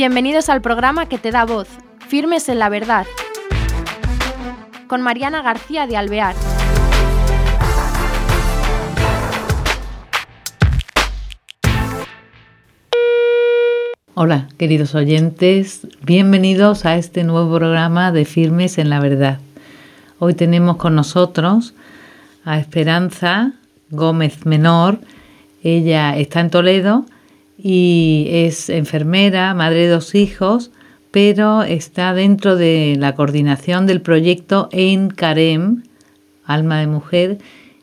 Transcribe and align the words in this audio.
Bienvenidos 0.00 0.48
al 0.48 0.62
programa 0.62 1.10
que 1.10 1.18
te 1.18 1.30
da 1.30 1.44
voz, 1.44 1.68
Firmes 2.08 2.48
en 2.48 2.58
la 2.58 2.70
Verdad, 2.70 3.04
con 4.86 5.02
Mariana 5.02 5.42
García 5.42 5.86
de 5.86 5.98
Alvear. 5.98 6.34
Hola, 14.14 14.48
queridos 14.56 14.94
oyentes, 14.94 15.86
bienvenidos 16.00 16.86
a 16.86 16.96
este 16.96 17.22
nuevo 17.22 17.58
programa 17.58 18.10
de 18.10 18.24
Firmes 18.24 18.78
en 18.78 18.88
la 18.88 19.00
Verdad. 19.00 19.38
Hoy 20.18 20.32
tenemos 20.32 20.78
con 20.78 20.94
nosotros 20.94 21.74
a 22.46 22.58
Esperanza 22.58 23.52
Gómez 23.90 24.46
Menor. 24.46 24.98
Ella 25.62 26.16
está 26.16 26.40
en 26.40 26.48
Toledo 26.48 27.04
y 27.62 28.26
es 28.30 28.68
enfermera, 28.70 29.54
madre 29.54 29.80
de 29.82 29.88
dos 29.88 30.14
hijos, 30.14 30.70
pero 31.10 31.62
está 31.62 32.14
dentro 32.14 32.56
de 32.56 32.96
la 32.98 33.14
coordinación 33.14 33.86
del 33.86 34.00
proyecto 34.00 34.68
En 34.72 35.08
Carem, 35.08 35.82
Alma 36.44 36.80
de 36.80 36.86
Mujer, 36.86 37.38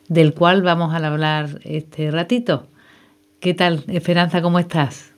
del 0.08 0.34
cual 0.34 0.62
vamos 0.62 0.94
a 0.94 1.06
hablar 1.06 1.60
este 1.64 2.10
ratito. 2.10 2.66
¿Qué 3.40 3.54
tal, 3.54 3.84
Esperanza? 3.88 4.42
¿Cómo 4.42 4.58
estás? 4.58 5.12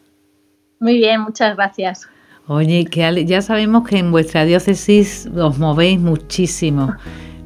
Muy 0.80 0.96
bien, 0.96 1.20
muchas 1.22 1.56
gracias. 1.56 2.08
Oye, 2.46 2.84
que 2.86 3.24
ya 3.26 3.42
sabemos 3.42 3.88
que 3.88 3.98
en 3.98 4.10
vuestra 4.10 4.44
diócesis 4.44 5.28
os 5.36 5.58
movéis 5.58 6.00
muchísimo, 6.00 6.94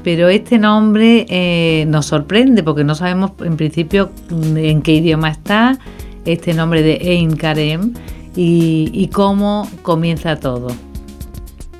pero 0.02 0.28
este 0.28 0.58
nombre 0.58 1.26
eh, 1.28 1.84
nos 1.88 2.06
sorprende 2.06 2.62
porque 2.62 2.84
no 2.84 2.94
sabemos 2.94 3.32
en 3.44 3.56
principio 3.56 4.10
en 4.30 4.80
qué 4.82 4.94
idioma 4.94 5.30
está 5.30 5.78
este 6.24 6.54
nombre 6.54 6.82
de 6.82 6.98
Ein 7.00 7.36
Karem 7.36 7.94
y, 8.36 9.08
cómo 9.12 9.68
comienza 9.82 10.36
todo. 10.36 10.68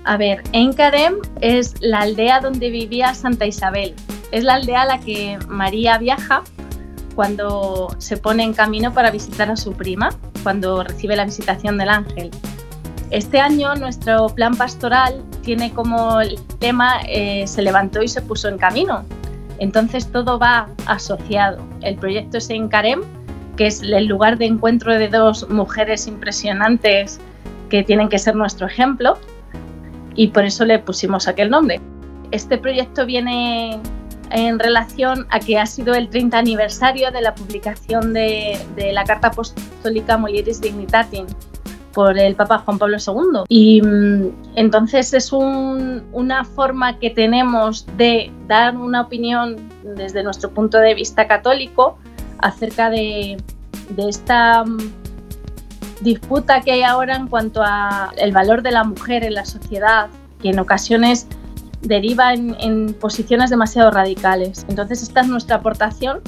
A 0.05 0.17
ver, 0.17 0.43
Ein 0.53 0.75
es 1.41 1.75
la 1.81 2.01
aldea 2.01 2.41
donde 2.41 2.71
vivía 2.71 3.15
Santa 3.15 3.47
Isabel. 3.47 3.95
Es 4.31 4.45
la 4.45 4.55
aldea 4.55 4.83
a 4.83 4.87
la 4.87 5.01
que 5.01 5.39
María 5.49 5.99
viaja 5.99 6.43
cuando 7.15 7.89
se 7.99 8.17
pone 8.17 8.43
en 8.43 8.53
camino 8.53 8.93
para 8.93 9.11
visitar 9.11 9.51
a 9.51 9.57
su 9.57 9.73
prima, 9.73 10.11
cuando 10.43 10.83
recibe 10.83 11.17
la 11.17 11.25
visitación 11.25 11.79
del 11.79 11.89
ángel. 11.89 12.31
Este 13.11 13.39
año 13.39 13.75
nuestro 13.77 14.27
plan 14.27 14.57
pastoral 14.57 15.23
tiene 15.43 15.73
como 15.73 16.19
tema 16.59 17.01
eh, 17.09 17.47
se 17.47 17.63
levantó 17.63 18.03
y 18.03 18.09
se 18.09 18.21
puso 18.21 18.49
en 18.49 18.59
camino. 18.59 19.05
Entonces 19.59 20.11
todo 20.11 20.39
va 20.39 20.69
asociado. 20.87 21.59
El 21.83 21.97
proyecto 21.97 22.39
es 22.39 22.51
en 22.51 22.69
que 23.57 23.67
es 23.67 23.83
el 23.83 24.07
lugar 24.07 24.39
de 24.39 24.47
encuentro 24.47 24.93
de 24.99 25.09
dos 25.09 25.49
mujeres 25.49 26.07
impresionantes 26.07 27.21
que 27.69 27.83
tienen 27.83 28.09
que 28.09 28.19
ser 28.19 28.35
nuestro 28.37 28.67
ejemplo 28.67 29.19
y 30.15 30.29
por 30.29 30.45
eso 30.45 30.65
le 30.65 30.79
pusimos 30.79 31.29
aquel 31.29 31.51
nombre. 31.51 31.81
Este 32.31 32.59
proyecto 32.59 33.07
viene 33.07 33.81
en 34.31 34.59
relación 34.59 35.27
a 35.31 35.41
que 35.41 35.59
ha 35.59 35.67
sido 35.67 35.95
el 35.95 36.09
30 36.09 36.39
aniversario 36.39 37.11
de 37.11 37.21
la 37.21 37.35
publicación 37.35 38.13
de, 38.13 38.59
la 38.93 39.05
Carta 39.05 39.29
Apostólica 39.29 40.17
Mulieris 40.17 40.61
Dignitatis 40.61 41.25
por 41.93 42.19
el 42.19 42.35
Papa 42.35 42.59
Juan 42.59 42.79
Pablo 42.79 42.97
II. 42.99 43.45
Y 43.49 43.81
mm, 43.81 44.57
entonces 44.57 45.15
es 45.15 45.33
una 45.33 46.45
forma 46.45 46.99
que 46.99 47.11
tenemos 47.11 47.87
de 47.97 48.33
dar 48.49 48.77
una 48.77 49.03
opinión 49.03 49.57
desde 49.97 50.25
nuestro 50.25 50.51
punto 50.51 50.79
de 50.79 50.95
vista 50.95 51.29
católico 51.29 51.99
acerca 52.39 52.91
de, 52.91 53.37
esta 53.97 54.65
mm, 54.65 54.79
disputa 56.01 56.61
que 56.61 56.73
hay 56.73 56.83
ahora 56.83 57.17
en 57.17 57.29
cuanto 57.29 57.63
a 57.63 58.13
el 58.17 58.33
valor 58.33 58.63
de 58.63 58.71
la 58.71 58.85
mujer 58.85 59.25
en 59.25 59.35
la 59.35 59.45
sociedad, 59.45 60.09
que 60.41 60.51
en 60.51 60.59
ocasiones 60.59 61.27
deriva 61.83 62.33
en, 62.35 62.95
posiciones 62.95 63.51
demasiado 63.51 63.91
radicales. 63.91 64.65
Entonces 64.69 65.03
esta 65.03 65.21
es 65.21 65.29
nuestra 65.29 65.57
aportación, 65.57 66.21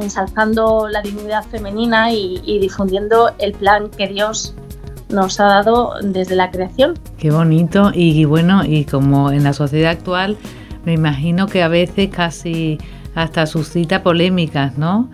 ensalzando 0.00 0.88
la 0.88 1.02
dignidad 1.02 1.44
femenina 1.44 2.12
y, 2.12 2.58
difundiendo 2.58 3.32
el 3.38 3.52
plan 3.52 3.90
que 3.90 4.08
Dios 4.08 4.54
nos 5.08 5.38
ha 5.38 5.44
dado 5.44 5.94
desde 6.02 6.34
la 6.34 6.50
creación. 6.50 6.98
Qué 7.18 7.30
bonito 7.30 7.92
y, 7.94 8.24
bueno, 8.24 8.64
y 8.64 8.84
como 8.84 9.30
en 9.30 9.44
la 9.44 9.52
sociedad 9.52 9.92
actual 9.92 10.36
me 10.84 10.92
imagino 10.92 11.46
que 11.46 11.62
a 11.62 11.68
veces 11.68 12.10
casi 12.10 12.78
hasta 13.14 13.46
suscita 13.46 14.02
polémicas, 14.02 14.78
¿no? 14.78 15.10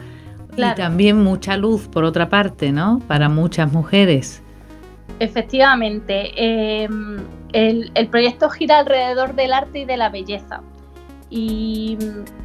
Y 0.56 0.74
también 0.74 1.22
mucha 1.22 1.56
luz 1.56 1.88
por 1.88 2.04
otra 2.04 2.28
parte, 2.28 2.72
¿no? 2.72 3.00
Para 3.06 3.28
muchas 3.28 3.72
mujeres. 3.72 4.42
Efectivamente. 5.20 6.32
Em, 6.36 7.18
el, 7.52 8.08
proyecto 8.10 8.48
gira 8.50 8.78
alrededor 8.78 9.34
del 9.34 9.52
arte 9.52 9.80
y 9.80 9.84
de 9.84 9.96
la 9.96 10.08
belleza. 10.08 10.62
Y, 11.28 11.96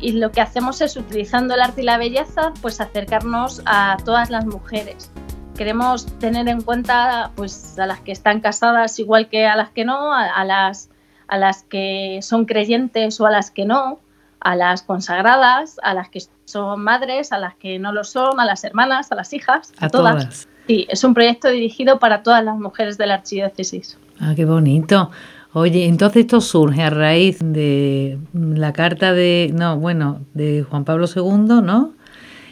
lo 0.01 0.31
que 0.31 0.41
hacemos 0.41 0.81
es, 0.81 0.95
utilizando 0.95 1.55
el 1.55 1.61
arte 1.61 1.81
y 1.81 1.85
la 1.85 1.97
belleza, 1.97 2.53
pues 2.61 2.79
acercarnos 2.79 3.61
a 3.65 3.97
todas 4.03 4.29
las 4.29 4.45
mujeres. 4.45 5.11
Queremos 5.55 6.05
tener 6.19 6.47
en 6.49 6.61
cuenta 6.61 7.31
pues, 7.35 7.79
a 7.79 7.87
las 7.87 8.01
que 8.01 8.11
están 8.11 8.41
casadas 8.41 8.99
igual 8.99 9.29
que 9.29 9.47
a 9.47 9.55
las 9.55 9.69
que 9.69 9.85
no, 9.85 10.13
a, 10.13 10.43
las, 10.43 10.89
a 11.27 11.37
las 11.37 11.63
que 11.63 12.19
son 12.21 12.45
creyentes 12.45 13.19
o 13.21 13.25
a 13.25 13.31
las 13.31 13.51
que 13.51 13.65
no, 13.65 13.99
a 14.45 14.55
las 14.55 14.83
consagradas, 14.83 15.77
a 15.81 15.95
las 15.95 16.07
que 16.09 16.19
son 16.45 16.83
madres, 16.83 17.31
a 17.31 17.39
las 17.39 17.55
que 17.55 17.79
no 17.79 17.91
lo 17.91 18.03
son, 18.03 18.39
a 18.39 18.45
las 18.45 18.63
hermanas, 18.63 19.11
a 19.11 19.15
las 19.15 19.33
hijas, 19.33 19.73
a, 19.79 19.89
todas. 19.89 20.47
Sí, 20.67 20.85
es 20.87 21.03
un 21.03 21.15
proyecto 21.15 21.49
dirigido 21.49 21.97
para 21.97 22.21
todas 22.21 22.45
las 22.45 22.55
mujeres 22.55 22.95
de 22.99 23.07
la 23.07 23.15
archidiócesis. 23.15 23.97
Ah, 24.19 24.33
qué 24.35 24.45
bonito. 24.45 25.09
Oye, 25.53 25.87
entonces 25.87 26.25
esto 26.25 26.41
surge 26.41 26.83
a 26.83 26.91
raíz 26.91 27.39
de 27.41 28.19
la 28.33 28.71
carta 28.71 29.13
de, 29.13 29.49
no, 29.51 29.79
bueno, 29.79 30.21
de 30.35 30.61
Juan 30.61 30.85
Pablo 30.85 31.07
II, 31.07 31.63
¿no? 31.63 31.93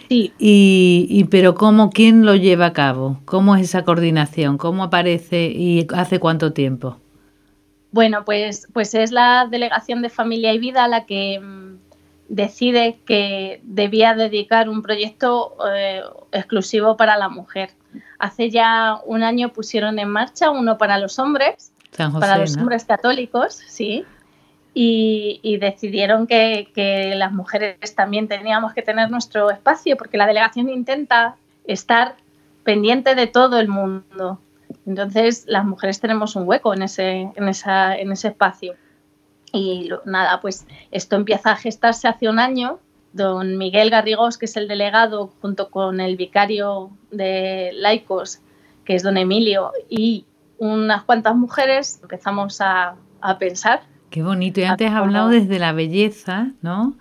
Sí. 0.10 0.34
Y, 0.40 1.06
y 1.12 1.26
pero 1.26 1.54
cómo, 1.54 1.92
quién 1.92 2.26
lo 2.26 2.34
lleva 2.34 2.66
a 2.68 2.74
cabo, 2.74 3.20
cómo 3.26 3.56
es 3.56 3.62
esa 3.62 3.84
coordinación, 3.84 4.58
cómo 4.58 4.86
aparece 4.86 5.46
y 5.56 5.86
hace 5.94 6.20
cuánto 6.20 6.54
tiempo. 6.54 6.98
Bueno, 7.92 8.26
pues, 8.26 8.68
pues 8.74 8.96
es 8.96 9.12
la 9.12 9.48
delegación 9.48 10.02
de 10.02 10.10
Familia 10.10 10.52
y 10.52 10.58
Vida 10.58 10.88
la 10.88 11.06
que 11.06 11.40
mm, 11.40 11.64
decide 12.30 13.00
que 13.06 13.60
debía 13.64 14.16
dedicar 14.16 14.70
un 14.70 14.82
proyecto 14.82 15.56
eh, 15.74 16.02
exclusivo 16.32 16.98
para 16.98 17.18
la 17.18 17.30
mujer. 17.30 17.72
Hace 18.20 18.50
ya 18.50 19.00
un 19.06 19.24
año 19.24 19.50
pusieron 19.50 20.00
en 20.00 20.10
marcha 20.10 20.50
uno 20.50 20.78
para 20.78 20.98
los 20.98 21.20
hombres, 21.20 21.72
para 21.96 22.38
los 22.38 22.58
hombres 22.58 22.86
católicos, 22.86 23.62
sí, 23.68 24.06
y, 24.74 25.58
decidieron 25.58 26.26
que, 26.26 27.14
las 27.16 27.32
mujeres 27.32 27.96
también 27.96 28.28
teníamos 28.28 28.74
que 28.74 28.82
tener 28.82 29.12
nuestro 29.12 29.52
espacio, 29.52 29.96
porque 29.98 30.18
la 30.18 30.26
delegación 30.26 30.70
intenta 30.70 31.36
estar 31.66 32.16
pendiente 32.64 33.14
de 33.14 33.28
todo 33.28 33.60
el 33.60 33.68
mundo. 33.68 34.40
Entonces, 34.88 35.46
las 35.48 35.66
mujeres 35.66 36.00
tenemos 36.00 36.36
un 36.36 36.48
hueco 36.48 36.74
en 36.74 36.82
ese, 36.82 37.30
en 37.36 37.48
esa, 37.48 37.96
en 37.96 38.12
ese 38.12 38.30
espacio. 38.30 38.74
Y 39.54 39.90
nada, 40.06 40.42
pues 40.42 40.66
esto 40.92 41.16
empieza 41.16 41.52
a 41.52 41.56
gestarse 41.56 42.08
hace 42.08 42.28
un 42.28 42.40
año 42.40 42.80
don 43.14 43.58
Miguel 43.58 43.90
Garrigós, 43.90 44.38
que 44.38 44.46
es 44.46 44.58
el 44.58 44.68
delegado, 44.68 45.32
junto 45.42 45.70
con 45.70 46.00
el 46.00 46.18
vicario 46.18 46.90
de 47.12 47.72
laicos, 47.74 48.42
que 48.84 48.96
es 48.96 49.04
don 49.04 49.18
Emilio, 49.18 49.72
y 49.90 50.26
unas 50.58 51.04
cuantas 51.04 51.36
mujeres, 51.36 52.00
empezamos 52.02 52.60
a, 52.60 52.96
pensar. 53.40 53.84
Qué 54.10 54.22
bonito. 54.22 54.60
Y 54.60 54.66
antes 54.66 54.90
has 54.90 54.96
hablado 54.96 55.30
desde 55.30 55.58
la 55.58 55.72
belleza, 55.72 56.52
¿no? 56.62 56.96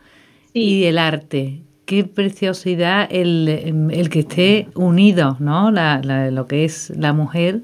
Y 0.53 0.85
el 0.85 0.99
arte. 0.99 1.63
Qué 1.85 2.05
preciosidad 2.05 3.09
el, 3.11 4.09
que 4.11 4.21
esté 4.21 4.69
unido, 4.77 5.37
¿no? 5.41 5.73
lo 5.73 6.47
que 6.47 6.65
es 6.65 6.91
la 6.91 7.13
mujer 7.13 7.63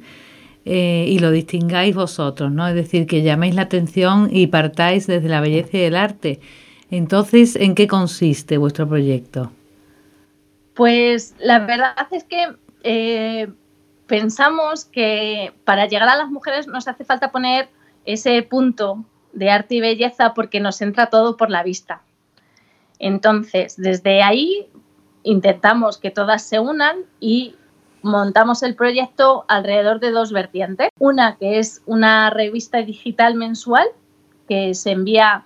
eh, 0.69 1.06
y 1.09 1.19
lo 1.19 1.31
distingáis 1.31 1.94
vosotros, 1.94 2.53
¿no? 2.53 2.69
Es 2.69 2.75
decir, 2.75 3.06
que 3.06 3.23
llaméis 3.23 3.55
la 3.55 3.62
atención 3.62 4.29
y 4.31 4.49
partáis 4.49 5.06
desde 5.06 5.29
la 5.29 5.41
belleza 5.41 5.79
y 5.79 5.82
el 5.82 5.97
arte 5.97 6.41
entonces, 6.91 7.56
¿en 7.56 7.75
qué 7.75 7.87
consiste 7.87 8.56
vuestro 8.56 8.88
proyecto? 8.88 9.50
Pues 10.75 11.35
la 11.38 11.59
verdad 11.61 11.94
es 12.12 12.25
que 12.25 12.56
eh, 12.82 13.49
pensamos 14.06 14.85
que 14.87 15.53
para 15.65 15.87
llegar 15.87 16.09
a 16.09 16.17
las 16.17 16.31
mujeres 16.31 16.67
nos 16.67 16.88
hace 16.88 17.05
falta 17.05 17.31
poner 17.31 17.69
ese 18.05 18.43
punto 18.43 19.05
de 19.32 19.50
arte 19.50 19.75
y 19.75 19.81
belleza 19.81 20.32
porque 20.35 20.61
nos 20.61 20.81
entra 20.81 21.11
todo 21.11 21.37
por 21.37 21.50
la 21.50 21.62
vista. 21.62 22.03
Entonces, 22.99 23.76
desde 23.76 24.23
ahí 24.23 24.69
intentamos 25.23 25.99
que 25.99 26.11
todas 26.11 26.43
se 26.43 26.59
unan 26.59 26.97
y 27.21 27.55
montamos 28.03 28.62
el 28.62 28.75
proyecto 28.75 29.45
alrededor 29.49 30.00
de 30.00 30.11
dos 30.11 30.33
vertientes. 30.33 30.91
Una 30.99 31.37
que 31.37 31.59
es 31.59 31.83
una 31.87 32.31
revista 32.31 32.79
digital 32.79 33.35
mensual 33.35 33.87
que 34.49 34.75
se 34.75 34.93
envía 34.93 35.45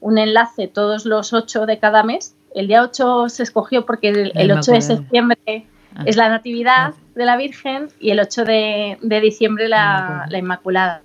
un 0.00 0.18
enlace 0.18 0.68
todos 0.68 1.06
los 1.06 1.32
8 1.32 1.66
de 1.66 1.78
cada 1.78 2.02
mes. 2.02 2.36
El 2.54 2.68
día 2.68 2.82
8 2.82 3.28
se 3.28 3.42
escogió 3.42 3.84
porque 3.84 4.10
el, 4.10 4.52
8 4.52 4.72
de 4.72 4.82
septiembre 4.82 5.66
Ah. 5.94 6.02
Es 6.06 6.16
la 6.16 6.28
Natividad 6.28 6.94
de 7.14 7.24
la 7.24 7.36
Virgen 7.36 7.88
y 8.00 8.10
el 8.10 8.20
8 8.20 8.44
de, 8.44 9.20
diciembre 9.22 9.68
la, 9.68 10.26
la, 10.28 10.38
Inmaculada. 10.38 11.02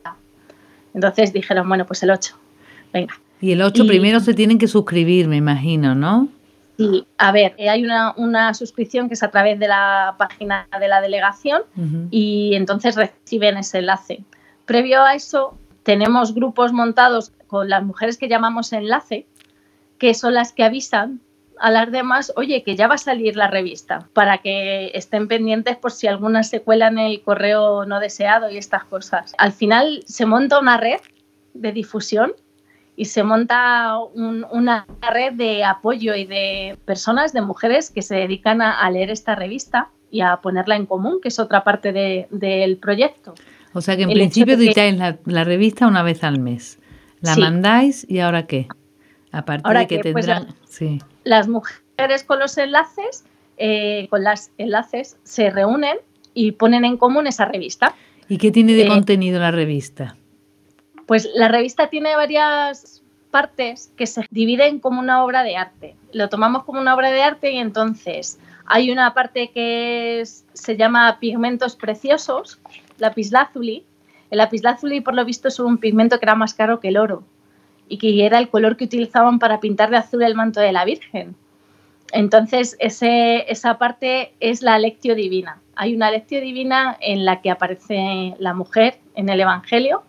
Entonces 0.94 1.32
dijeron, 1.32 1.68
bueno, 1.68 1.86
pues 1.86 2.02
el 2.02 2.10
8, 2.10 2.36
venga. 2.92 3.14
Y 3.40 3.52
el 3.52 3.62
8 3.62 3.86
primero 3.86 4.20
se 4.20 4.34
tienen 4.34 4.58
que 4.58 4.68
suscribir, 4.68 5.28
me 5.28 5.38
imagino, 5.38 5.94
¿no? 5.94 6.28
Sí, 6.80 7.06
a 7.18 7.34
ver, 7.34 7.56
eh, 7.58 7.68
hay 7.68 7.84
una, 7.84 8.54
suscripción 8.54 9.10
que 9.10 9.16
es 9.16 9.22
a 9.22 9.32
través 9.32 9.60
de 9.60 9.68
la 9.68 10.16
página 10.18 10.66
de 10.80 10.88
la 10.88 11.02
delegación 11.02 11.64
y 12.10 12.56
entonces 12.56 12.96
reciben 12.96 13.58
ese 13.58 13.80
enlace. 13.80 14.24
Previo 14.64 15.04
a 15.04 15.14
eso, 15.14 15.58
tenemos 15.84 16.34
grupos 16.34 16.72
montados 16.72 17.34
con 17.48 17.68
las 17.68 17.84
mujeres 17.84 18.18
que 18.18 18.30
llamamos 18.30 18.72
enlace, 18.72 19.28
que 19.98 20.14
son 20.14 20.34
las 20.34 20.54
que 20.54 20.64
avisan 20.64 21.20
a 21.60 21.70
las 21.70 21.92
demás, 21.92 22.32
oye, 22.38 22.64
que 22.64 22.78
ya 22.78 22.88
va 22.88 22.96
a 22.96 22.98
salir 22.98 23.36
la 23.36 23.50
revista, 23.50 24.08
para 24.14 24.38
que 24.38 24.92
estén 24.94 25.28
pendientes 25.28 25.76
por 25.76 25.92
si 25.92 26.08
alguna 26.08 26.44
se 26.44 26.62
cuela 26.62 26.88
en 26.88 27.00
el 27.00 27.22
correo 27.22 27.84
no 27.84 28.00
deseado 28.00 28.50
y 28.50 28.58
estas 28.58 28.86
cosas. 28.86 29.34
Al 29.38 29.52
final 29.52 30.02
se 30.06 30.26
monta 30.26 30.58
una 30.58 30.78
red 30.78 31.02
de 31.54 31.74
difusión 31.74 32.32
y 33.00 33.06
se 33.06 33.24
monta 33.24 33.98
una 33.98 34.86
red 35.02 35.32
de 35.32 35.64
apoyo 35.64 36.16
y 36.16 36.26
de 36.26 36.78
personas, 36.84 37.32
de 37.32 37.42
mujeres 37.42 37.92
que 37.92 38.02
se 38.02 38.16
dedican 38.16 38.62
a, 38.62 38.92
leer 38.92 39.10
esta 39.10 39.36
revista 39.36 39.88
y 40.12 40.20
a 40.20 40.36
ponerla 40.42 40.76
en 40.76 40.86
común, 40.86 41.22
que 41.22 41.30
es 41.30 41.40
otra 41.40 41.64
parte 41.64 41.94
del 42.30 42.78
proyecto. 42.78 43.36
O 43.74 43.80
sea 43.80 43.96
que 43.96 44.04
en 44.04 44.10
principio 44.10 44.56
editáis 44.56 45.00
la, 45.24 45.44
revista 45.46 45.88
una 45.88 46.04
vez 46.04 46.26
al 46.26 46.40
mes. 46.40 46.78
La 47.22 47.38
mandáis 47.38 48.06
y 48.10 48.20
ahora 48.20 48.48
qué? 48.48 48.68
Aparte 49.32 49.74
de 49.74 49.88
que, 49.88 50.00
pues, 50.12 50.26
tendrán... 50.26 50.56
sí 50.68 51.00
las 51.24 51.48
mujeres 51.48 52.26
con 52.26 52.40
los 52.40 52.58
enlaces, 52.58 53.24
eh, 53.58 54.08
con 54.10 54.26
las 54.26 54.52
enlaces, 54.58 55.16
se 55.24 55.50
reúnen 55.50 55.98
y 56.34 56.52
ponen 56.52 56.84
en 56.84 56.98
común 56.98 57.28
esa 57.28 57.46
revista. 57.46 57.96
¿Y 58.28 58.40
qué 58.40 58.52
tiene 58.52 58.74
de 58.74 58.84
eh, 58.84 58.88
contenido 58.88 59.40
la 59.40 59.52
revista? 59.52 60.18
Pues 61.10 61.28
la 61.34 61.48
revista 61.48 61.88
tiene 61.88 62.16
varias 62.16 63.02
partes 63.32 63.92
que 63.98 64.06
se 64.06 64.28
dividen 64.30 64.78
como 64.78 65.00
una 65.00 65.24
obra 65.24 65.42
de 65.42 65.58
arte. 65.58 65.96
Lo 66.14 66.30
tomamos 66.30 66.66
como 66.66 66.80
una 66.80 66.94
obra 66.94 67.10
de 67.10 67.24
arte 67.24 67.50
y 67.52 67.58
entonces 67.58 68.38
hay 68.68 68.92
una 68.92 69.16
parte 69.16 69.50
que 69.50 70.22
se 70.24 70.78
llama 70.78 71.18
pigmentos 71.20 71.76
preciosos, 71.76 72.60
lapislázuli. 73.00 73.84
El 74.30 74.38
lapislázuli, 74.38 75.02
por 75.02 75.16
lo 75.16 75.26
visto, 75.26 75.48
es 75.48 75.60
un 75.60 75.80
pigmento 75.80 76.20
que 76.20 76.26
era 76.26 76.36
más 76.36 76.54
caro 76.54 76.80
que 76.80 76.90
el 76.90 76.98
oro 76.98 77.24
y 77.88 77.98
que 77.98 78.24
era 78.24 78.38
el 78.38 78.50
color 78.50 78.78
que 78.78 78.86
utilizaban 78.86 79.40
para 79.40 79.60
pintar 79.60 79.90
de 79.90 79.98
azul 79.98 80.22
el 80.22 80.36
manto 80.36 80.60
de 80.60 80.74
la 80.74 80.86
Virgen. 80.86 81.36
Entonces, 82.12 82.78
esa 82.80 83.80
parte 83.80 84.36
es 84.40 84.62
la 84.62 84.78
lectio 84.78 85.16
divina. 85.16 85.60
Hay 85.76 85.96
una 85.96 86.12
lectio 86.12 86.40
divina 86.40 86.96
en 87.02 87.26
la 87.26 87.42
que 87.42 87.50
aparece 87.50 88.36
la 88.38 88.54
mujer 88.54 89.00
en 89.16 89.30
el 89.30 89.42
Evangelio, 89.42 90.04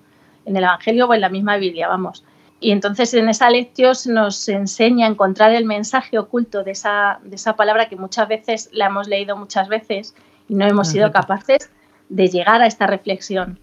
en 0.44 0.56
el 0.56 0.64
Evangelio 0.64 1.06
o 1.06 1.14
en 1.14 1.20
la 1.20 1.28
misma 1.28 1.56
Biblia, 1.56 1.88
vamos. 1.88 2.24
Y 2.60 2.72
entonces 2.72 3.14
en 3.14 3.28
esa 3.28 3.48
lectio 3.48 3.92
nos 4.06 4.48
enseña 4.48 5.06
a 5.06 5.10
encontrar 5.10 5.52
el 5.52 5.64
mensaje 5.64 6.18
oculto 6.18 6.62
de 6.62 6.72
esa, 6.72 7.18
de 7.24 7.36
esa 7.36 7.56
palabra 7.56 7.88
que 7.88 7.96
muchas 7.96 8.28
veces 8.28 8.68
la 8.72 8.86
hemos 8.86 9.08
leído 9.08 9.34
muchas 9.36 9.68
veces 9.68 10.14
y 10.46 10.54
no 10.54 10.66
hemos 10.66 10.88
sido 10.88 11.10
capaces 11.10 11.70
de 12.10 12.28
llegar 12.28 12.60
a 12.60 12.66
esta 12.66 12.86
reflexión. 12.86 13.58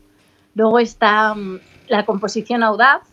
Luego 0.56 0.80
está 0.80 1.36
mm, 1.36 1.60
la 1.90 2.06
composición 2.06 2.64
audaz, 2.64 3.04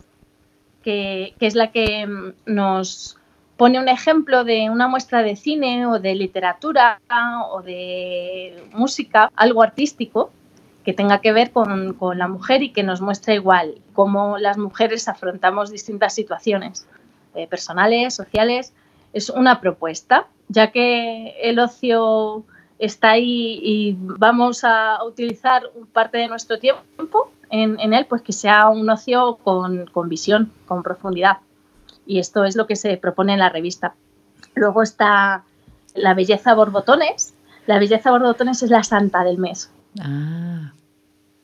que, 0.82 1.34
es 1.38 1.55
la 1.55 1.70
que 1.70 2.06
mm, 2.06 2.32
nos 2.46 3.19
pone 3.58 3.78
un 3.78 3.88
ejemplo 3.88 4.44
de 4.44 4.70
una 4.70 4.88
muestra 4.88 5.22
de 5.22 5.37
cine 5.37 5.87
o 5.87 5.99
de 5.99 6.14
literatura 6.14 7.00
o 7.50 7.61
de 7.61 8.64
música, 8.72 9.31
algo 9.37 9.62
artístico 9.62 10.31
que 10.84 10.92
tenga 10.92 11.20
que 11.20 11.32
ver 11.32 11.50
con, 11.50 11.96
la 12.16 12.28
mujer 12.28 12.62
y 12.62 12.72
que 12.72 12.82
nos 12.82 13.00
muestra 13.00 13.34
igual 13.34 13.81
cómo 13.94 14.38
las 14.38 14.58
mujeres 14.58 15.08
afrontamos 15.08 15.70
distintas 15.70 16.14
situaciones 16.14 16.86
eh, 17.34 17.46
personales, 17.46 18.14
sociales. 18.14 18.72
Es 19.12 19.31
una 19.31 19.60
propuesta, 19.60 20.26
ya 20.48 20.70
que 20.70 21.34
el 21.42 21.58
ocio 21.58 22.44
está 22.78 23.12
ahí 23.12 23.60
y 23.62 23.96
vamos 23.98 24.64
a 24.64 25.02
utilizar 25.04 25.62
parte 25.92 26.19
de 26.19 26.28
nuestro 26.28 26.58
tiempo 26.58 27.30
en, 27.50 27.92
él, 27.92 28.06
pues 28.06 28.22
que 28.22 28.32
sea 28.32 28.69
un 28.69 28.88
ocio 28.90 29.38
con, 29.42 29.87
visión, 30.08 30.52
con 30.66 30.82
profundidad. 30.82 31.38
Y 32.06 32.19
esto 32.19 32.44
es 32.44 32.56
lo 32.56 32.66
que 32.66 32.76
se 32.76 32.96
propone 32.96 33.32
en 33.32 33.38
la 33.38 33.48
revista. 33.48 33.94
Luego 34.54 34.82
está 34.82 35.44
la 35.94 36.14
belleza 36.14 36.54
borbotones. 36.54 37.34
La 37.66 37.78
belleza 37.78 38.10
borbotones 38.10 38.62
es 38.62 38.70
la 38.70 38.82
santa 38.82 39.25
del 39.25 39.38
mes. 39.38 39.70
Ah. 40.00 40.73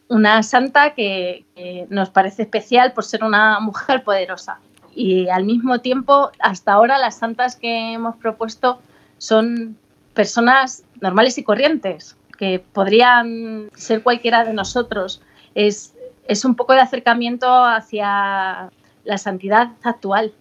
Una 0.08 0.42
santa 0.42 0.94
que, 0.94 1.44
nos 1.88 2.10
parece 2.10 2.42
especial 2.42 2.92
por 2.92 3.04
ser 3.04 3.22
una 3.22 3.60
mujer 3.60 4.02
poderosa. 4.04 4.58
Y 4.94 5.28
al 5.28 5.44
mismo 5.44 5.80
tiempo, 5.80 6.30
hasta 6.40 6.72
ahora 6.72 6.98
las 6.98 7.18
santas 7.18 7.56
que 7.56 7.92
hemos 7.92 8.16
propuesto 8.16 8.80
son 9.18 9.76
personas 10.14 10.82
normales 11.00 11.38
y 11.38 11.44
corrientes, 11.44 12.16
que 12.36 12.58
podrían 12.58 13.70
ser 13.74 14.02
cualquiera 14.02 14.44
de 14.44 14.52
nosotros. 14.52 15.22
Es 15.54 15.94
es 16.30 16.44
un 16.44 16.54
poco 16.54 16.74
de 16.74 16.80
acercamiento 16.80 17.64
hacia 17.64 18.70
la 19.02 19.18
santidad 19.18 19.72
actual, 19.82 20.32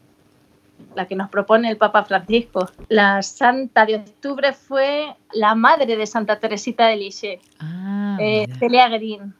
la 0.95 1.05
que 1.05 1.15
nos 1.15 1.29
propone 1.29 1.69
el 1.69 1.77
Papa 1.77 2.03
Francisco. 2.03 2.69
La 2.87 3.21
Santa 3.21 3.85
de 3.85 3.97
Octubre 3.97 4.53
fue 4.53 5.15
la 5.33 5.55
madre 5.55 5.95
de 5.95 6.05
Santa 6.05 6.39
Teresita 6.39 6.87
de 6.87 6.95
Lisieux, 6.95 7.41
ah, 7.59 8.17
eh, 8.19 8.47
Celia 8.59 8.89
Green. 8.89 9.33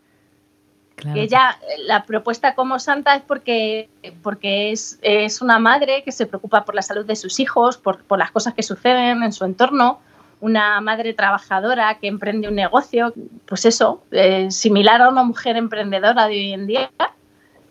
ella, 1.16 1.57
la 1.86 2.04
propuesta 2.04 2.56
como 2.56 2.78
santa 2.78 3.16
es 3.16 3.22
porque, 3.22 3.90
porque 4.22 4.72
es, 4.72 5.00
es, 5.01 5.42
una 5.42 5.57
madre 5.57 6.04
que 6.04 6.12
se 6.12 6.25
preocupa 6.25 6.66
por 6.66 6.75
la 6.75 6.81
salud 6.81 7.06
de 7.06 7.16
sus 7.16 7.40
hijos, 7.40 7.78
por, 7.78 8.04
por 8.04 8.19
las 8.19 8.31
cosas 8.31 8.54
que 8.54 8.63
suceden 8.63 9.24
en 9.24 9.31
su 9.31 9.46
entorno, 9.46 10.00
una 10.42 10.80
madre 10.81 11.13
trabajadora 11.13 11.98
que 12.00 12.07
emprende 12.07 12.48
un 12.48 12.56
negocio, 12.56 13.13
pues 13.46 13.66
eso, 13.66 14.04
eh, 14.12 14.50
similar 14.51 15.01
a 15.01 15.10
una 15.10 15.24
mujer 15.24 15.57
emprendedora 15.57 16.28
de 16.28 16.34
hoy 16.34 16.54
en 16.54 16.68
día, 16.68 16.92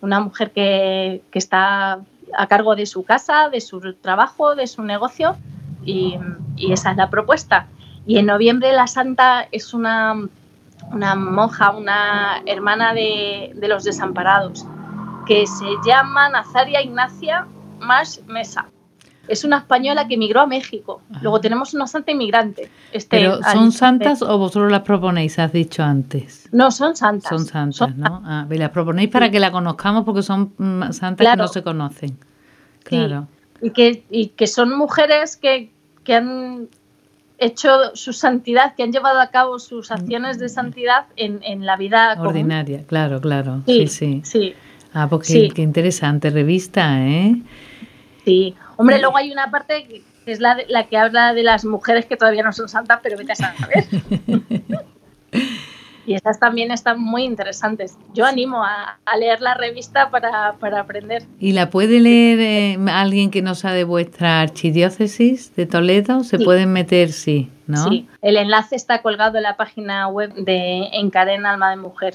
una 0.01 0.21
mujer 0.21 0.53
que, 0.53 1.23
está 1.33 2.01
a 2.37 2.47
cargo 2.47 2.77
de 2.77 2.87
su 2.87 3.05
casa, 3.05 3.49
de 3.49 3.61
su 3.61 3.95
trabajo, 3.95 4.55
de 4.55 4.67
su 4.67 4.83
negocio, 4.83 5.37
y, 5.85 6.19
esa 6.70 6.91
es 6.91 6.97
la 6.97 7.08
propuesta. 7.11 7.67
Y 8.06 8.19
en 8.19 8.27
noviembre 8.27 8.73
la 8.73 8.87
santa 8.87 9.47
es 9.53 9.75
una, 9.75 10.15
una 10.93 11.15
monja, 11.15 11.70
una 11.70 12.43
hermana 12.47 12.94
de, 12.94 13.53
de 13.55 13.69
los 13.69 13.85
desamparados, 13.85 14.67
que 15.27 15.47
se 15.47 15.67
llama 15.87 16.29
Nazaria 16.29 16.82
Ignacia 16.82 17.47
Más 17.79 18.23
Mesa 18.27 18.69
es 19.29 19.44
una 19.44 19.58
española 19.58 20.08
que 20.08 20.15
emigró 20.15 20.41
a 20.41 20.47
México. 20.47 21.03
Luego 21.20 21.41
tenemos 21.41 21.75
una 21.75 21.87
santa 21.87 22.13
inmigrante. 22.13 22.70
Este, 22.93 23.19
¿Pero 23.19 23.41
son 23.43 23.73
santas 23.73 24.23
o 24.23 24.39
vosotros 24.39 24.70
las 24.70 24.82
proponéis, 24.82 25.39
has 25.39 25.53
dicho 25.53 25.82
antes? 25.82 26.49
No, 26.53 26.70
son 26.70 26.97
santas. 26.97 27.29
Son 27.29 27.47
santas, 27.47 27.97
¿no? 27.97 28.23
Ah, 28.25 28.47
las 28.49 28.70
proponéis 28.70 29.11
para 29.11 29.31
que 29.31 29.39
la 29.39 29.53
conozcamos 29.53 30.05
porque 30.05 30.23
son 30.23 30.53
mm, 30.56 30.93
santas 30.93 31.27
que 31.29 31.37
no 31.37 31.49
se 31.49 31.63
conocen. 31.63 32.19
Claro. 32.82 33.29
Y, 33.61 33.70
que, 33.70 34.05
y 34.11 34.29
que 34.29 34.47
son 34.47 34.77
mujeres 34.77 35.37
que, 35.37 35.70
que 36.05 36.15
han 36.15 36.69
hecho 37.39 37.94
su 37.94 38.13
santidad, 38.13 38.75
que 38.75 38.82
han 38.82 38.93
llevado 38.93 39.20
a 39.20 39.29
cabo 39.29 39.58
sus 39.58 39.91
acciones 39.91 40.39
de 40.39 40.49
santidad 40.49 41.06
en, 41.17 41.41
en 41.43 41.67
la 41.67 41.77
vida 41.77 42.17
ordinaria. 42.19 42.85
Claro, 42.87 43.20
claro. 43.20 43.63
Sí, 43.67 43.87
sí. 43.87 44.23
sí. 44.25 44.55
Ah, 44.93 45.06
porque 45.08 45.51
qué 45.55 45.63
interesante 45.63 46.31
revista, 46.31 47.06
¿eh? 47.06 47.41
Sí, 48.25 48.55
hombre, 48.79 48.99
luego 48.99 49.17
hay 49.17 49.31
una 49.31 49.51
parte 49.51 49.85
que 49.85 50.03
es 50.27 50.41
la, 50.41 50.56
la 50.69 50.87
que 50.87 50.97
habla 50.97 51.35
de 51.35 51.43
las 51.43 51.65
mujeres 51.65 52.06
que 52.06 52.17
todavía 52.17 52.43
no 52.43 52.53
son 52.53 52.69
santas, 52.69 53.01
pero 53.03 53.19
vete 53.19 53.32
a 53.32 53.37
saber. 53.37 53.85
y 56.08 56.15
esas 56.15 56.41
también 56.41 56.70
están 56.70 56.99
muy 56.99 57.25
interesantes. 57.25 57.99
Yo 58.15 58.25
animo 58.25 58.65
a, 58.65 58.99
leer 59.19 59.43
la 59.43 59.53
revista 59.53 60.11
para, 60.11 60.56
aprender. 60.81 61.25
¿Y 61.39 61.53
la 61.53 61.69
puede 61.69 62.01
leer 62.01 62.41
eh, 62.41 62.79
alguien 62.91 63.31
que 63.31 63.43
no 63.43 63.55
sea 63.55 63.73
de 63.73 63.85
vuestra 63.85 64.41
archidiócesis 64.41 65.55
de 65.55 65.67
Toledo? 65.67 66.25
¿Se 66.25 66.39
pueden 66.39 66.73
meter? 66.73 67.13
Sí, 67.13 67.51
¿no? 67.67 67.91
Sí, 67.91 68.08
el 68.23 68.39
enlace 68.39 68.75
está 68.75 69.03
colgado 69.03 69.37
en 69.37 69.43
la 69.43 69.58
página 69.58 70.08
web 70.08 70.32
de 70.32 70.89
Encadena 70.94 71.51
Alma 71.51 71.70
de 71.70 71.77
Mujer. 71.77 72.15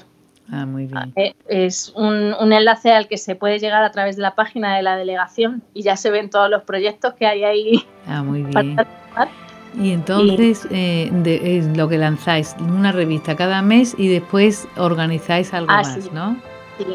Ah, 0.50 0.66
muy 0.66 0.86
bien. 0.86 1.12
Eh, 1.16 1.34
es 1.48 1.92
un, 1.96 2.34
un, 2.34 2.52
enlace 2.52 2.92
al 2.92 3.08
que 3.08 3.16
se 3.16 3.34
puede 3.34 3.58
llegar 3.58 3.82
a 3.82 3.90
través 3.90 4.16
de 4.16 4.22
la 4.22 4.34
página 4.34 4.76
de 4.76 4.82
la 4.82 4.96
delegación 4.96 5.62
y 5.72 5.82
ya 5.82 5.96
se 5.96 6.10
ven 6.10 6.30
todos 6.30 6.50
los 6.50 6.62
proyectos 6.64 7.14
que 7.14 7.26
hay 7.26 7.44
ahí. 7.44 7.86
Ah, 8.06 8.22
muy 8.22 8.42
bien. 8.42 8.76
y 9.80 9.92
entonces 9.92 10.68
eh, 10.70 11.62
lo 11.74 11.88
que 11.88 11.98
lanzáis, 11.98 12.54
una 12.60 12.92
revista 12.92 13.36
cada 13.36 13.62
mes 13.62 13.94
y 13.96 14.08
después 14.08 14.68
organizáis 14.76 15.54
algo 15.54 15.72
ah, 15.72 15.82
más, 15.82 16.12
¿no? 16.12 16.36
Sí. 16.78 16.86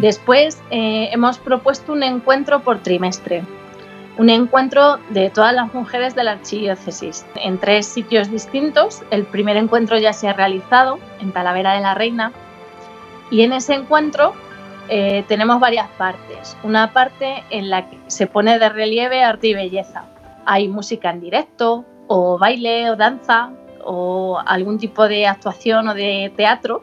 Después 0.00 0.60
eh, 0.70 1.08
hemos 1.12 1.38
propuesto 1.38 1.92
un 1.92 2.02
encuentro 2.02 2.60
por 2.60 2.80
trimestre. 2.80 3.44
un 4.18 4.28
encuentro 4.28 4.98
de 5.10 5.30
todas 5.30 5.54
las 5.54 5.72
mujeres 5.72 6.14
de 6.14 6.24
la 6.24 6.32
archidiócesis 6.32 7.24
en 7.36 7.56
tres 7.56 7.86
sitios 7.86 8.30
distintos. 8.30 9.02
El 9.10 9.24
primer 9.24 9.56
encuentro 9.56 9.96
ya 9.98 10.12
se 10.12 10.28
ha 10.28 10.34
realizado 10.34 10.98
en 11.20 11.32
Talavera 11.32 11.72
de 11.74 11.80
la 11.80 11.94
Reina 11.94 12.32
y 13.30 13.42
en 13.42 13.52
ese 13.52 13.74
encuentro 13.74 14.34
eh, 14.88 15.24
tenemos 15.28 15.60
varias 15.60 15.88
partes. 15.90 16.56
Una 16.64 16.92
parte 16.92 17.44
en 17.50 17.70
la 17.70 17.88
que 17.88 17.98
se 18.08 18.26
pone 18.26 18.58
de 18.58 18.68
relieve 18.68 19.22
arte 19.22 19.48
y 19.48 19.54
belleza. 19.54 20.04
Hay 20.46 20.68
música 20.68 21.10
en 21.10 21.20
directo, 21.20 21.84
o 22.08 22.38
baile, 22.38 22.90
o 22.90 22.96
danza, 22.96 23.50
o 23.84 24.40
algún 24.44 24.78
tipo 24.78 25.06
de 25.06 25.26
actuación 25.26 25.88
o 25.88 25.94
de 25.94 26.32
teatro. 26.36 26.82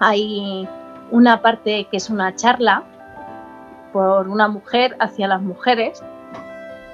Hay 0.00 0.68
una 1.12 1.42
parte 1.42 1.86
que 1.90 1.96
es 1.96 2.10
una 2.10 2.34
charla 2.34 2.82
por 3.92 4.28
una 4.28 4.48
mujer 4.48 4.96
hacia 4.98 5.28
las 5.28 5.42
mujeres 5.42 6.02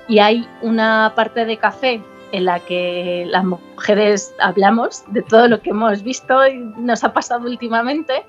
y 0.08 0.18
hay 0.18 0.46
una 0.60 1.12
parte 1.14 1.44
de 1.44 1.56
café 1.56 2.02
en 2.32 2.44
la 2.44 2.60
que 2.60 3.24
las 3.30 3.44
mujeres 3.44 4.34
hablamos 4.40 5.04
de 5.08 5.22
todo 5.22 5.48
lo 5.48 5.60
que 5.60 5.70
hemos 5.70 6.02
visto 6.02 6.46
y 6.46 6.58
nos 6.76 7.04
ha 7.04 7.12
pasado 7.12 7.46
últimamente 7.46 8.26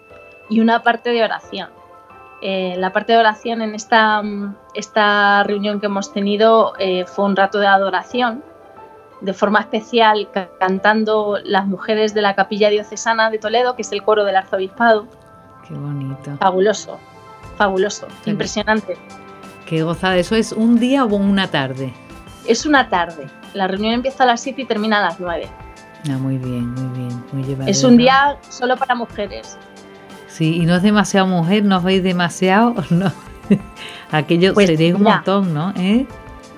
y 0.49 0.59
una 0.59 0.83
parte 0.83 1.11
de 1.11 1.23
oración. 1.23 1.69
Eh, 2.41 2.75
la 2.77 2.93
parte 2.93 3.13
de 3.13 3.19
oración 3.19 3.61
en 3.61 3.75
esta, 3.75 4.21
esta 4.73 5.43
reunión 5.43 5.79
que 5.79 5.87
hemos 5.87 6.13
tenido 6.13 6.73
eh, 6.79 7.05
fue 7.05 7.25
un 7.25 7.35
rato 7.35 7.59
de 7.59 7.67
adoración, 7.67 8.43
de 9.21 9.33
forma 9.33 9.59
especial 9.59 10.29
cantando 10.59 11.37
las 11.43 11.67
mujeres 11.67 12.13
de 12.13 12.21
la 12.21 12.35
Capilla 12.35 12.69
Diocesana 12.69 13.29
de 13.29 13.37
Toledo, 13.37 13.75
que 13.75 13.81
es 13.81 13.91
el 13.91 14.03
coro 14.03 14.23
del 14.23 14.37
arzobispado. 14.37 15.07
Qué 15.67 15.73
bonito. 15.73 16.37
Fabuloso, 16.37 16.97
fabuloso, 17.57 18.07
impresionante. 18.25 18.97
Qué 19.65 19.83
gozada. 19.83 20.15
¿Eso 20.15 20.35
es 20.35 20.53
un 20.53 20.79
día 20.79 21.03
o 21.03 21.15
una 21.15 21.47
tarde? 21.47 21.93
Es 22.47 22.65
una 22.65 22.87
tarde. 22.87 23.27
La 23.53 23.67
reunión 23.67 23.93
empieza 23.93 24.23
a 24.23 24.27
las 24.27 24.41
7 24.41 24.61
y 24.61 24.65
termina 24.65 24.99
a 24.99 25.01
las 25.01 25.19
9. 25.19 25.47
Ah, 26.09 26.17
muy 26.17 26.37
bien, 26.37 26.73
muy 26.73 26.97
bien. 26.97 27.23
Muy 27.33 27.69
es 27.69 27.83
un 27.83 27.97
día 27.97 28.37
solo 28.49 28.77
para 28.77 28.95
mujeres. 28.95 29.57
Sí, 30.39 30.55
y 30.55 30.65
no 30.65 30.77
es 30.77 30.83
demasiado 30.83 31.27
mujer, 31.27 31.65
no 31.65 31.79
os 31.79 31.83
veis 31.83 32.01
demasiado, 32.01 32.73
no. 32.91 33.11
Aquello 34.09 34.53
pues 34.53 34.67
sería 34.67 34.95
un 34.95 35.03
montón, 35.03 35.53
¿no? 35.53 35.73
¿Eh? 35.75 36.07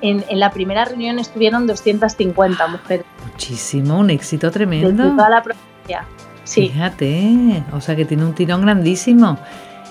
En, 0.01 0.23
la 0.29 0.51
primera 0.51 0.85
reunión 0.85 1.17
estuvieron 1.17 1.65
250 1.65 2.67
mujeres. 2.67 3.07
Muchísimo, 3.25 3.97
un 3.97 4.11
éxito 4.11 4.51
tremendo. 4.51 5.03
De 5.03 5.09
toda 5.09 5.29
la 5.29 5.41
provincia. 5.41 6.05
Sí. 6.43 6.69
Fíjate, 6.69 7.63
o 7.71 7.81
sea 7.81 7.95
que 7.95 8.05
tiene 8.05 8.23
un 8.23 8.35
tirón 8.35 8.61
grandísimo. 8.61 9.39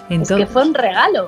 Entonces, 0.09 0.39
es 0.39 0.47
que 0.47 0.53
fue 0.53 0.69
un 0.69 0.75
regalo. 0.75 1.27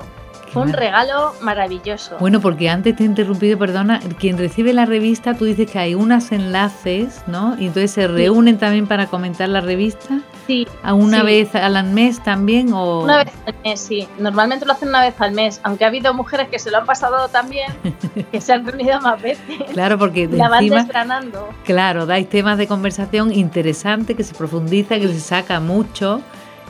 Fue 0.53 0.61
un 0.61 0.73
regalo 0.73 1.33
maravilloso. 1.41 2.17
Bueno, 2.19 2.39
porque 2.39 2.69
antes 2.69 2.95
te 2.95 3.01
he 3.01 3.07
interrumpido, 3.07 3.57
perdona, 3.57 3.99
quien 4.19 4.37
recibe 4.37 4.71
la 4.71 4.85
revista, 4.85 5.33
tú 5.33 5.45
dices 5.45 5.69
que 5.69 5.79
hay 5.79 5.95
unos 5.95 6.31
enlaces, 6.31 7.23
¿no? 7.25 7.55
Y 7.57 7.67
entonces 7.67 7.89
se 7.89 8.07
reúnen 8.07 8.59
también 8.59 8.85
para 8.85 9.07
comentar 9.07 9.49
la 9.49 9.61
revista. 9.61 10.19
Sí. 10.45 10.67
¿A 10.83 10.93
una 10.93 11.23
vez 11.23 11.55
al 11.55 11.83
mes 11.85 12.21
también? 12.21 12.71
O... 12.71 13.01
Una 13.01 13.23
vez 13.23 13.33
al 13.47 13.55
mes, 13.63 13.79
sí. 13.79 14.07
Normalmente 14.19 14.65
lo 14.67 14.73
hacen 14.73 14.89
una 14.89 15.01
vez 15.01 15.15
al 15.19 15.31
mes, 15.31 15.59
aunque 15.63 15.85
ha 15.85 15.87
habido 15.87 16.13
mujeres 16.13 16.49
que 16.49 16.59
se 16.59 16.69
lo 16.69 16.77
han 16.77 16.85
pasado 16.85 17.29
también, 17.29 17.71
que 18.31 18.39
se 18.39 18.53
han 18.53 18.63
reunido 18.63 19.01
más 19.01 19.19
veces. 19.19 19.57
Claro, 19.71 19.97
porque 19.97 20.27
la 20.27 20.49
van 20.49 20.67
desgranando. 20.67 21.49
Claro, 21.63 22.05
dais 22.05 22.29
temas 22.29 22.59
de 22.59 22.67
conversación 22.67 23.33
interesantes 23.33 24.15
que 24.15 24.23
se 24.23 24.35
profundiza, 24.35 24.99
que 24.99 25.07
se 25.07 25.19
saca 25.19 25.59
mucho. 25.59 26.21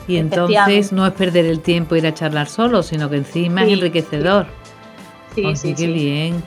Y 0.06 0.16
entonces 0.16 0.92
no 0.92 1.06
es 1.06 1.12
perder 1.12 1.46
el 1.46 1.60
tiempo 1.60 1.96
ir 1.96 2.06
a 2.06 2.14
charlar 2.14 2.48
solo, 2.48 2.82
sino 2.82 3.08
que 3.08 3.16
encima 3.16 3.64
es 3.64 3.72
enriquecedor. 3.72 4.46
Sí, 5.34 5.56
sí, 5.56 5.74
qué 5.74 5.86
bien. 5.86 6.42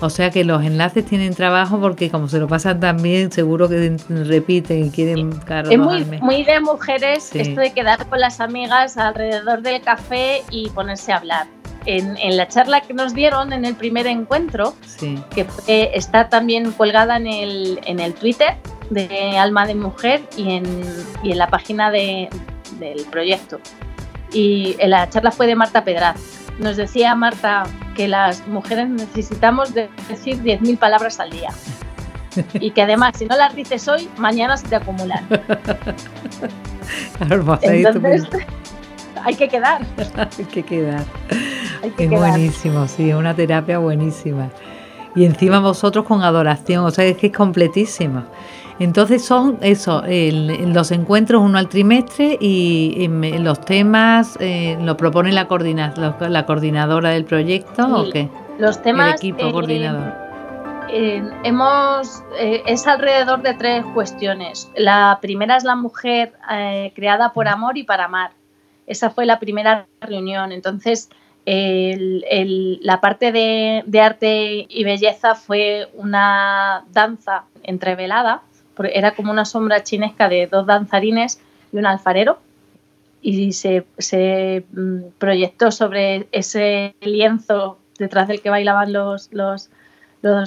O 0.00 0.10
sea 0.10 0.30
que 0.30 0.44
los 0.44 0.62
enlaces 0.64 1.06
tienen 1.06 1.34
trabajo 1.34 1.80
porque 1.80 2.10
como 2.10 2.28
se 2.28 2.38
lo 2.38 2.48
pasan 2.48 2.80
tan 2.80 3.00
bien, 3.00 3.30
seguro 3.30 3.68
que 3.68 3.96
repiten 4.08 4.86
y 4.86 4.90
quieren 4.90 5.30
Es 5.48 5.78
muy, 5.78 6.04
muy 6.20 6.42
de 6.44 6.60
mujeres 6.60 7.34
esto 7.34 7.60
de 7.60 7.72
quedar 7.72 8.06
con 8.08 8.20
las 8.20 8.40
amigas 8.40 8.96
alrededor 8.96 9.62
del 9.62 9.80
café 9.80 10.42
y 10.50 10.68
ponerse 10.70 11.12
a 11.12 11.16
hablar. 11.16 11.46
En, 11.86 12.16
en, 12.16 12.36
la 12.38 12.48
charla 12.48 12.80
que 12.80 12.94
nos 12.94 13.14
dieron 13.14 13.52
en 13.52 13.66
el 13.66 13.74
primer 13.74 14.06
encuentro, 14.06 14.74
que 15.34 15.46
está 15.94 16.30
también 16.30 16.72
colgada 16.72 17.16
en 17.16 17.26
el, 17.26 17.78
en 17.84 18.00
el 18.00 18.14
Twitter 18.14 18.56
de 18.88 19.38
Alma 19.38 19.66
de 19.66 19.74
Mujer 19.74 20.22
y 20.36 20.50
en, 20.52 20.64
y 21.22 21.32
en 21.32 21.38
la 21.38 21.48
página 21.48 21.90
de, 21.90 22.30
del 22.78 23.04
proyecto. 23.06 23.60
Y 24.32 24.76
la 24.84 25.08
charla 25.08 25.30
fue 25.30 25.46
de 25.46 25.54
Marta 25.54 25.84
Pedraz. 25.84 26.16
Nos 26.58 26.76
decía 26.76 27.14
Marta 27.14 27.64
que 27.94 28.08
las 28.08 28.46
mujeres 28.48 28.88
necesitamos 28.88 29.72
decir 29.74 30.42
10.000 30.42 30.78
palabras 30.78 31.20
al 31.20 31.30
día. 31.30 31.50
Y 32.54 32.72
que 32.72 32.82
además, 32.82 33.16
si 33.16 33.26
no 33.26 33.36
las 33.36 33.54
dices 33.54 33.86
hoy, 33.86 34.08
mañana 34.18 34.56
se 34.56 34.66
te 34.66 34.76
acumulan. 34.76 35.24
Entonces, 37.62 38.28
hay 39.24 39.34
que 39.34 39.48
quedar. 39.48 39.82
hay 40.38 40.44
que 40.46 40.62
quedar. 40.62 41.04
es 41.98 42.10
buenísimo, 42.10 42.86
sí, 42.88 43.12
una 43.12 43.34
terapia 43.34 43.78
buenísima. 43.78 44.50
Y 45.16 45.24
encima 45.24 45.60
vosotros 45.60 46.04
con 46.04 46.22
adoración, 46.22 46.84
o 46.84 46.90
sea, 46.90 47.04
es 47.04 47.16
que 47.16 47.28
es 47.28 47.32
completísima. 47.32 48.26
Entonces 48.78 49.24
son 49.24 49.58
eso, 49.60 50.02
los 50.06 50.90
encuentros 50.90 51.42
uno 51.42 51.58
al 51.58 51.68
trimestre 51.68 52.36
y, 52.40 53.06
los 53.38 53.60
temas 53.60 54.36
eh, 54.40 54.76
lo 54.80 54.96
propone 54.96 55.32
la, 55.32 55.46
la 56.28 56.46
coordinadora 56.46 57.10
del 57.10 57.24
proyecto 57.24 57.86
o 57.86 58.10
qué? 58.10 58.28
Los 58.58 58.82
temas... 58.82 59.10
El 59.10 59.16
equipo 59.16 59.46
eh, 59.46 59.52
coordinador. 59.52 60.12
Eh, 60.88 61.22
hemos, 61.44 62.22
es 62.38 62.86
alrededor 62.86 63.42
de 63.42 63.54
tres 63.54 63.84
cuestiones. 63.94 64.70
La 64.76 65.18
primera 65.22 65.56
es 65.56 65.64
la 65.64 65.76
mujer 65.76 66.32
creada 66.94 67.32
por 67.32 67.48
amor 67.48 67.78
y 67.78 67.84
para 67.84 68.06
amar. 68.06 68.32
Esa 68.86 69.10
fue 69.10 69.24
la 69.24 69.38
primera 69.38 69.86
reunión. 70.00 70.50
Entonces, 70.50 71.10
la 71.46 73.00
parte 73.00 73.30
de, 73.30 73.82
de, 73.86 74.00
arte 74.00 74.66
y 74.68 74.84
belleza 74.84 75.36
fue 75.36 75.88
una 75.94 76.84
danza 76.92 77.44
entrevelada 77.62 78.42
era 78.92 79.14
como 79.14 79.30
una 79.30 79.44
sombra 79.44 79.82
chinesca 79.82 80.28
de 80.28 80.46
dos 80.46 80.66
danzarines 80.66 81.40
y 81.72 81.78
un 81.78 81.86
alfarero 81.86 82.38
y 83.24 83.52
se, 83.52 83.86
mm, 84.72 84.98
proyectó 85.18 85.70
sobre 85.70 86.28
ese 86.30 86.94
lienzo 87.00 87.78
detrás 87.98 88.28
del 88.28 88.42
que 88.42 88.50
bailaban 88.50 88.92
los, 88.92 89.30
los, 89.32 89.70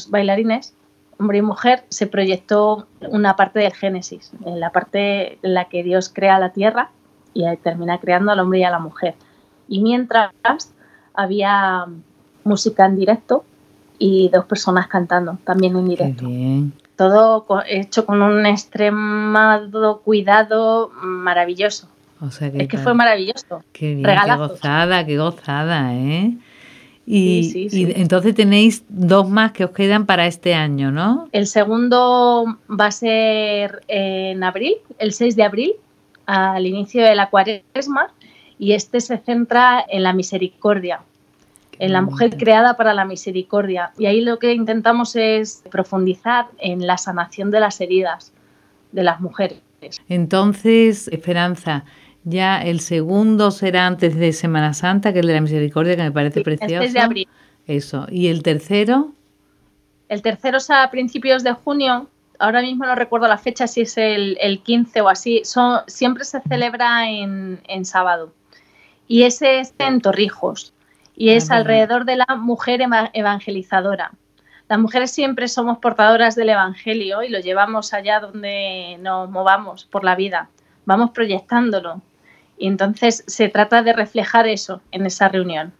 bailarines, 0.09 0.75
hombre 1.17 1.39
y 1.39 1.41
mujer, 1.41 1.83
se 1.89 2.05
proyectó 2.05 2.87
una 3.09 3.35
parte 3.35 3.59
del 3.59 3.73
Génesis, 3.73 4.31
en 4.45 4.59
la 4.59 4.71
parte 4.71 5.39
en 5.41 5.55
la 5.55 5.65
que 5.65 5.83
Dios 5.83 6.09
crea 6.13 6.37
la 6.37 6.51
tierra 6.51 6.91
y 7.33 7.43
termina 7.57 7.99
creando 7.99 8.31
al 8.31 8.39
hombre 8.39 8.59
y 8.59 8.63
a 8.63 8.69
la 8.69 8.79
mujer. 8.79 9.15
Y 9.67 9.81
mientras 9.81 10.31
había 11.15 11.85
música 12.43 12.85
en 12.85 12.95
directo 12.95 13.43
y 13.97 14.29
dos 14.29 14.45
personas 14.45 14.87
cantando 14.87 15.39
también 15.43 15.75
en 15.75 15.89
directo 15.89 16.27
todo 16.97 17.45
hecho 17.67 18.05
con 18.05 18.21
un 18.21 18.45
extremado 18.45 20.01
cuidado 20.01 20.91
maravilloso. 21.01 21.87
es 22.41 22.67
que 22.67 22.77
fue 22.77 22.93
maravilloso. 22.93 23.63
Qué 23.71 23.95
bien, 23.95 24.17
qué 24.25 24.35
gozada, 24.35 25.05
qué 25.05 25.17
gozada, 25.17 25.93
¿eh? 25.93 26.33
Y, 27.09 27.93
entonces 27.95 28.35
tenéis 28.35 28.83
dos 28.89 29.29
más 29.29 29.53
que 29.53 29.63
os 29.63 29.71
quedan 29.71 30.05
para 30.05 30.27
este 30.27 30.53
año, 30.53 30.91
¿no? 30.91 31.29
El 31.31 31.47
segundo 31.47 32.57
va 32.69 32.87
a 32.87 32.91
ser 32.91 33.83
en 33.87 34.43
abril, 34.43 34.75
el 34.99 35.13
6 35.13 35.37
de 35.37 35.43
abril, 35.43 35.73
al 36.25 36.65
inicio 36.65 37.05
de 37.05 37.15
la 37.15 37.29
cuaresma, 37.29 38.11
y 38.59 38.73
este 38.73 38.99
se 38.99 39.19
centra 39.19 39.85
en 39.87 40.03
la 40.03 40.11
misericordia 40.11 40.99
la 41.79 42.01
mujer 42.01 42.37
creada 42.37 42.75
para 42.75 42.93
la 42.93 43.05
misericordia. 43.05 43.91
Y 43.97 44.07
ahí 44.07 44.21
lo 44.21 44.39
que 44.39 44.53
intentamos 44.53 45.15
es 45.15 45.63
profundizar 45.69 46.47
en 46.57 46.85
la 46.87 46.97
sanación 46.97 47.51
de 47.51 47.59
las 47.59 47.79
heridas 47.81 48.33
de 48.91 49.03
las 49.03 49.19
mujeres. 49.21 49.61
Entonces, 50.09 51.07
Esperanza, 51.09 51.85
ya 52.23 52.61
el 52.61 52.79
segundo 52.79 53.51
será 53.51 53.85
antes 53.85 54.15
de 54.15 54.33
Semana 54.33 54.73
Santa, 54.73 55.13
que 55.13 55.19
es 55.19 55.23
el 55.23 55.27
de 55.27 55.33
la 55.35 55.41
misericordia, 55.41 55.95
que 55.95 56.03
me 56.03 56.11
parece 56.11 56.41
precioso. 56.41 56.83
Es 56.83 56.93
de 56.93 56.99
abril. 56.99 57.27
Eso. 57.67 58.07
¿Y 58.09 58.27
el 58.27 58.43
tercero? 58.43 59.11
El 60.09 60.21
tercero 60.21 60.57
es 60.57 60.69
a 60.69 60.89
principios 60.89 61.43
de 61.43 61.51
junio. 61.53 62.09
Ahora 62.39 62.61
mismo 62.61 62.85
no 62.85 62.95
recuerdo 62.95 63.27
la 63.27 63.37
fecha, 63.37 63.67
si 63.67 63.81
es 63.81 63.97
el, 63.97 64.61
15 64.63 65.01
o 65.01 65.09
así. 65.09 65.41
Son, 65.43 65.81
siempre 65.87 66.23
se 66.23 66.41
celebra 66.41 67.09
en, 67.09 67.59
en 67.67 67.85
sábado. 67.85 68.33
Y 69.07 69.23
ese 69.23 69.59
es 69.59 69.73
en 69.79 70.01
Torrijos 70.01 70.73
y 71.17 71.31
es 71.31 71.49
alrededor 71.49 72.05
de 72.05 72.17
la 72.17 72.35
mujer 72.37 72.79
evangelizadora. 73.13 74.11
Las 74.69 74.79
mujeres 74.79 75.11
siempre 75.11 75.47
somos 75.47 75.79
portadoras 75.79 76.35
del 76.35 76.49
Evangelio 76.49 77.23
y 77.23 77.29
lo 77.29 77.39
llevamos 77.39 77.93
allá 77.93 78.19
donde 78.19 78.97
nos 79.01 79.29
movamos 79.29 79.85
por 79.85 80.03
la 80.03 80.15
vida. 80.15 80.49
Vamos 80.85 81.11
proyectándolo. 81.11 82.01
Y 82.57 82.67
entonces 82.67 83.23
se 83.27 83.49
trata 83.49 83.81
de 83.81 83.93
reflejar 83.93 84.47
eso 84.47 84.81
en 84.91 85.05
esa 85.05 85.27
reunión. 85.27 85.73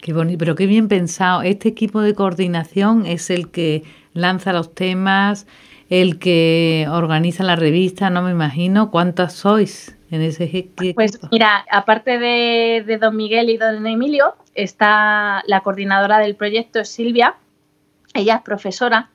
Qué 0.00 0.12
bonito, 0.12 0.38
pero 0.38 0.56
qué 0.56 0.66
bien 0.66 0.88
pensado. 0.88 1.42
Este 1.42 1.68
equipo 1.68 2.00
de 2.00 2.14
coordinación 2.14 3.06
es 3.06 3.30
el 3.30 3.50
que 3.50 3.84
lanza 4.14 4.52
los 4.52 4.74
temas, 4.74 5.46
el 5.90 6.18
que 6.18 6.86
organiza 6.90 7.44
la 7.44 7.54
revista, 7.54 8.10
no 8.10 8.22
me 8.22 8.30
imagino. 8.32 8.90
¿Cuántas 8.90 9.34
sois 9.34 9.96
en 10.12 10.22
ese 10.22 10.44
equipo? 10.44 10.94
Pues 10.94 11.18
mira, 11.30 11.64
aparte 11.70 12.18
de, 12.18 12.98
don 13.00 13.16
Miguel 13.16 13.48
y 13.48 13.56
don 13.56 13.86
Emilio, 13.86 14.36
está 14.54 15.42
la 15.46 15.60
coordinadora 15.60 16.18
del 16.18 16.36
proyecto, 16.36 16.80
es 16.80 16.90
Silvia. 16.90 17.36
Ella 18.14 18.36
es 18.36 18.42
profesora. 18.42 19.10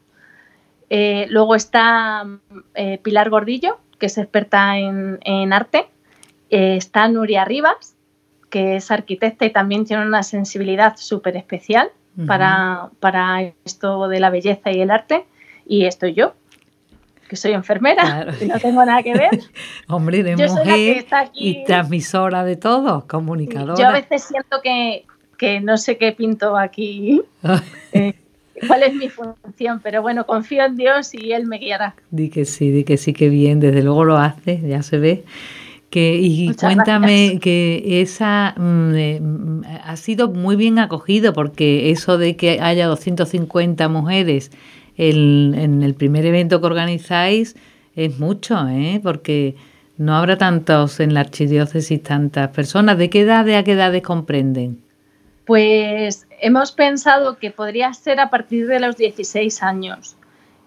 Eh, 0.89 1.27
luego 1.29 1.53
está 1.53 2.25
eh, 2.73 2.97
Pilar 3.03 3.29
Gordillo, 3.29 3.79
que 3.99 4.07
es 4.07 4.17
experta 4.17 4.77
en, 4.79 5.53
arte. 5.53 5.87
Eh, 6.49 6.77
está 6.77 7.07
Nuria 7.07 7.45
Rivas, 7.45 7.95
que 8.49 8.77
es 8.77 8.89
arquitecta 8.89 9.45
y 9.45 9.51
también 9.51 9.85
tiene 9.85 10.03
una 10.03 10.23
sensibilidad 10.23 10.95
súper 10.97 11.37
especial 11.37 11.91
para, 12.25 12.89
para 12.99 13.53
esto 13.63 14.07
de 14.07 14.19
la 14.19 14.31
belleza 14.31 14.71
y 14.71 14.81
el 14.81 14.89
arte. 14.89 15.25
Y 15.67 15.85
estoy 15.85 16.15
yo, 16.15 16.33
que 17.27 17.35
soy 17.35 17.51
enfermera 17.51 18.27
y 18.41 18.45
no 18.47 18.59
tengo 18.59 18.83
nada 18.85 19.03
que 19.03 19.13
ver. 19.13 19.41
Hombre, 19.87 20.23
de 20.23 20.35
mujer 20.37 21.05
y 21.33 21.63
transmisora 21.65 22.43
de 22.43 22.55
todo, 22.55 23.05
comunicadora. 23.07 23.75
Yo 23.77 23.87
a 23.87 23.93
veces 23.93 24.23
siento 24.23 24.61
que, 24.63 25.05
que 25.37 25.59
no 25.59 25.77
sé 25.77 25.97
qué 25.97 26.13
pinto 26.13 26.57
aquí, 26.57 27.21
eh, 27.93 28.13
cuál 28.67 28.83
es 28.83 28.93
mi 28.93 29.09
función, 29.09 29.79
pero 29.83 30.01
bueno, 30.01 30.25
confío 30.25 30.65
en 30.65 30.75
Dios 30.75 31.13
y 31.13 31.33
Él 31.33 31.45
me 31.45 31.57
guiará. 31.57 31.95
Di 32.11 32.29
que 32.29 32.45
sí, 32.45 32.71
di 32.71 32.83
que 32.83 32.97
sí, 32.97 33.13
que 33.13 33.29
bien, 33.29 33.59
desde 33.59 33.83
luego 33.83 34.03
lo 34.03 34.17
hace, 34.17 34.61
ya 34.67 34.81
se 34.83 34.97
ve. 34.97 35.23
Que, 35.89 36.19
y 36.21 36.53
cuéntame 36.53 37.39
que 37.39 38.01
esa 38.01 38.53
mm, 38.57 38.95
eh, 38.95 39.19
mm, 39.21 39.61
ha 39.85 39.95
sido 39.95 40.27
muy 40.27 40.57
bien 40.57 40.79
acogido 40.79 41.31
porque 41.31 41.91
eso 41.91 42.17
de 42.17 42.35
que 42.35 42.59
haya 42.59 42.87
250 42.87 43.87
mujeres 43.87 44.51
en 44.97 45.83
el 45.83 45.93
primer 45.93 46.25
evento 46.25 46.59
que 46.59 46.67
organizáis 46.67 47.55
es 47.95 48.19
mucho, 48.19 48.67
¿eh? 48.67 48.99
porque 49.01 49.55
no 49.97 50.15
habrá 50.15 50.37
tantos 50.37 50.99
en 50.99 51.13
la 51.13 51.21
archidiócesis, 51.21 52.03
tantas 52.03 52.49
personas. 52.49 52.97
¿De 52.97 53.09
qué 53.09 53.21
edad 53.21 53.43
de 53.43 53.55
a 53.55 53.63
qué 53.63 53.73
edades 53.73 54.03
comprenden? 54.03 54.83
Pues 55.45 56.27
hemos 56.39 56.71
pensado 56.71 57.37
que 57.37 57.49
podría 57.49 57.93
ser 57.93 58.19
a 58.19 58.29
partir 58.29 58.67
de 58.67 58.79
los 58.79 58.97
16 58.97 59.63
años. 59.63 60.15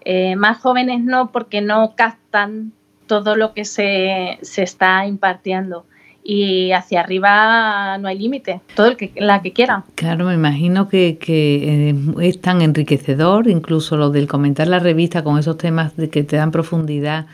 Eh, 0.03 0.35
más 0.35 0.59
jóvenes 0.59 1.01
no, 1.01 1.31
porque 1.31 1.61
no 1.61 1.93
captan 1.95 2.73
todo 3.07 3.35
lo 3.35 3.53
que 3.53 3.63
se, 3.63 4.37
se 4.41 4.63
está 4.63 5.05
impartiendo 5.05 5.85
y 6.23 6.71
hacia 6.71 7.01
arriba 7.01 7.97
no 7.97 8.07
hay 8.07 8.19
límite, 8.19 8.61
todo 8.75 8.87
el 8.87 8.97
que 8.97 9.11
la 9.15 9.41
que 9.41 9.53
quiera. 9.53 9.83
Claro, 9.95 10.25
me 10.25 10.33
imagino 10.33 10.87
que, 10.87 11.17
que, 11.17 11.89
eh, 11.89 11.95
es 12.21 12.39
tan 12.39 12.61
enriquecedor, 12.61 13.47
incluso 13.47 13.97
lo 13.97 14.09
del 14.09 14.27
comentar 14.27 14.67
la 14.67 14.79
revista 14.79 15.23
con 15.23 15.39
esos 15.39 15.57
temas 15.57 15.95
de 15.97 16.09
que 16.09 16.23
te 16.23 16.35
dan 16.35 16.51
profundidad, 16.51 17.25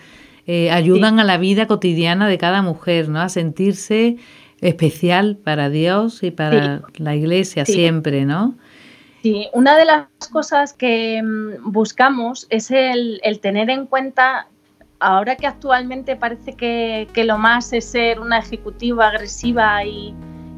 eh, 0.45 0.71
ayudan 0.71 1.19
a 1.19 1.23
la 1.23 1.37
vida 1.37 1.67
cotidiana 1.67 2.27
de 2.27 2.37
cada 2.37 2.61
mujer, 2.61 3.09
¿no? 3.09 3.19
A 3.19 3.29
sentirse 3.29 4.17
especial 4.61 5.35
para 5.35 5.69
Dios 5.69 6.23
y 6.23 6.31
para 6.31 6.81
la 6.95 7.15
Iglesia 7.15 7.65
siempre, 7.65 8.25
¿no? 8.25 8.55
Sí, 9.23 9.47
una 9.53 9.77
de 9.77 9.85
las 9.85 10.07
cosas 10.31 10.71
que 10.73 11.21
mm, 11.21 11.71
buscamos 11.71 12.47
es 12.49 12.71
el, 12.71 13.19
el 13.23 13.39
tener 13.39 13.69
en 13.69 13.87
cuenta 13.87 14.47
ahora 14.99 15.35
que 15.35 15.47
actualmente 15.47 16.15
parece 16.15 16.53
que, 16.53 17.23
lo 17.23 17.37
más 17.37 17.73
es 17.73 17.85
ser 17.85 18.19
una 18.19 18.39
ejecutiva 18.39 19.07
agresiva 19.07 19.83
y, 19.83 20.15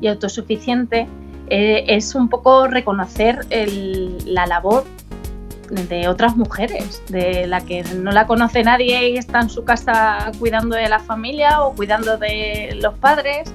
autosuficiente, 0.08 1.08
eh, 1.50 1.84
es 1.88 2.16
un 2.16 2.30
poco 2.30 2.68
reconocer 2.68 3.46
la 3.50 4.46
labor 4.46 4.86
de 5.70 6.08
otras 6.08 6.36
mujeres, 6.36 7.02
de 7.10 7.48
la 7.48 7.62
que 7.62 7.84
no 7.84 8.12
la 8.12 8.26
conoce 8.26 8.64
nadie 8.64 9.10
y 9.10 9.18
está 9.18 9.42
en 9.42 9.50
su 9.50 9.64
casa 9.64 10.32
cuidando 10.40 10.76
de 10.76 10.90
la 10.90 11.00
familia 11.00 11.62
o 11.62 11.74
cuidando 11.74 12.18
de 12.18 12.78
los 12.82 12.96
padres, 12.96 13.52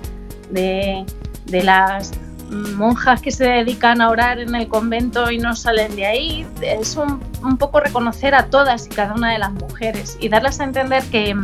de, 0.51 1.05
de 1.47 1.63
las 1.63 2.13
monjas 2.55 3.21
que 3.21 3.31
se 3.31 3.45
dedican 3.45 4.01
a 4.01 4.09
orar 4.09 4.39
en 4.39 4.55
el 4.55 4.69
convento 4.69 5.31
y 5.31 5.39
no 5.39 5.55
salen 5.55 5.95
de 5.97 6.07
ahí. 6.07 6.47
Es 6.63 6.97
un, 6.97 7.21
poco 7.59 7.81
reconocer 7.81 8.35
a 8.35 8.47
todas 8.47 8.87
y 8.87 8.91
cada 8.91 9.15
una 9.15 9.33
de 9.33 9.39
las 9.39 9.53
mujeres 9.53 10.17
y 10.21 10.29
darles 10.29 10.61
a 10.61 10.65
entender 10.65 11.03
que, 11.11 11.37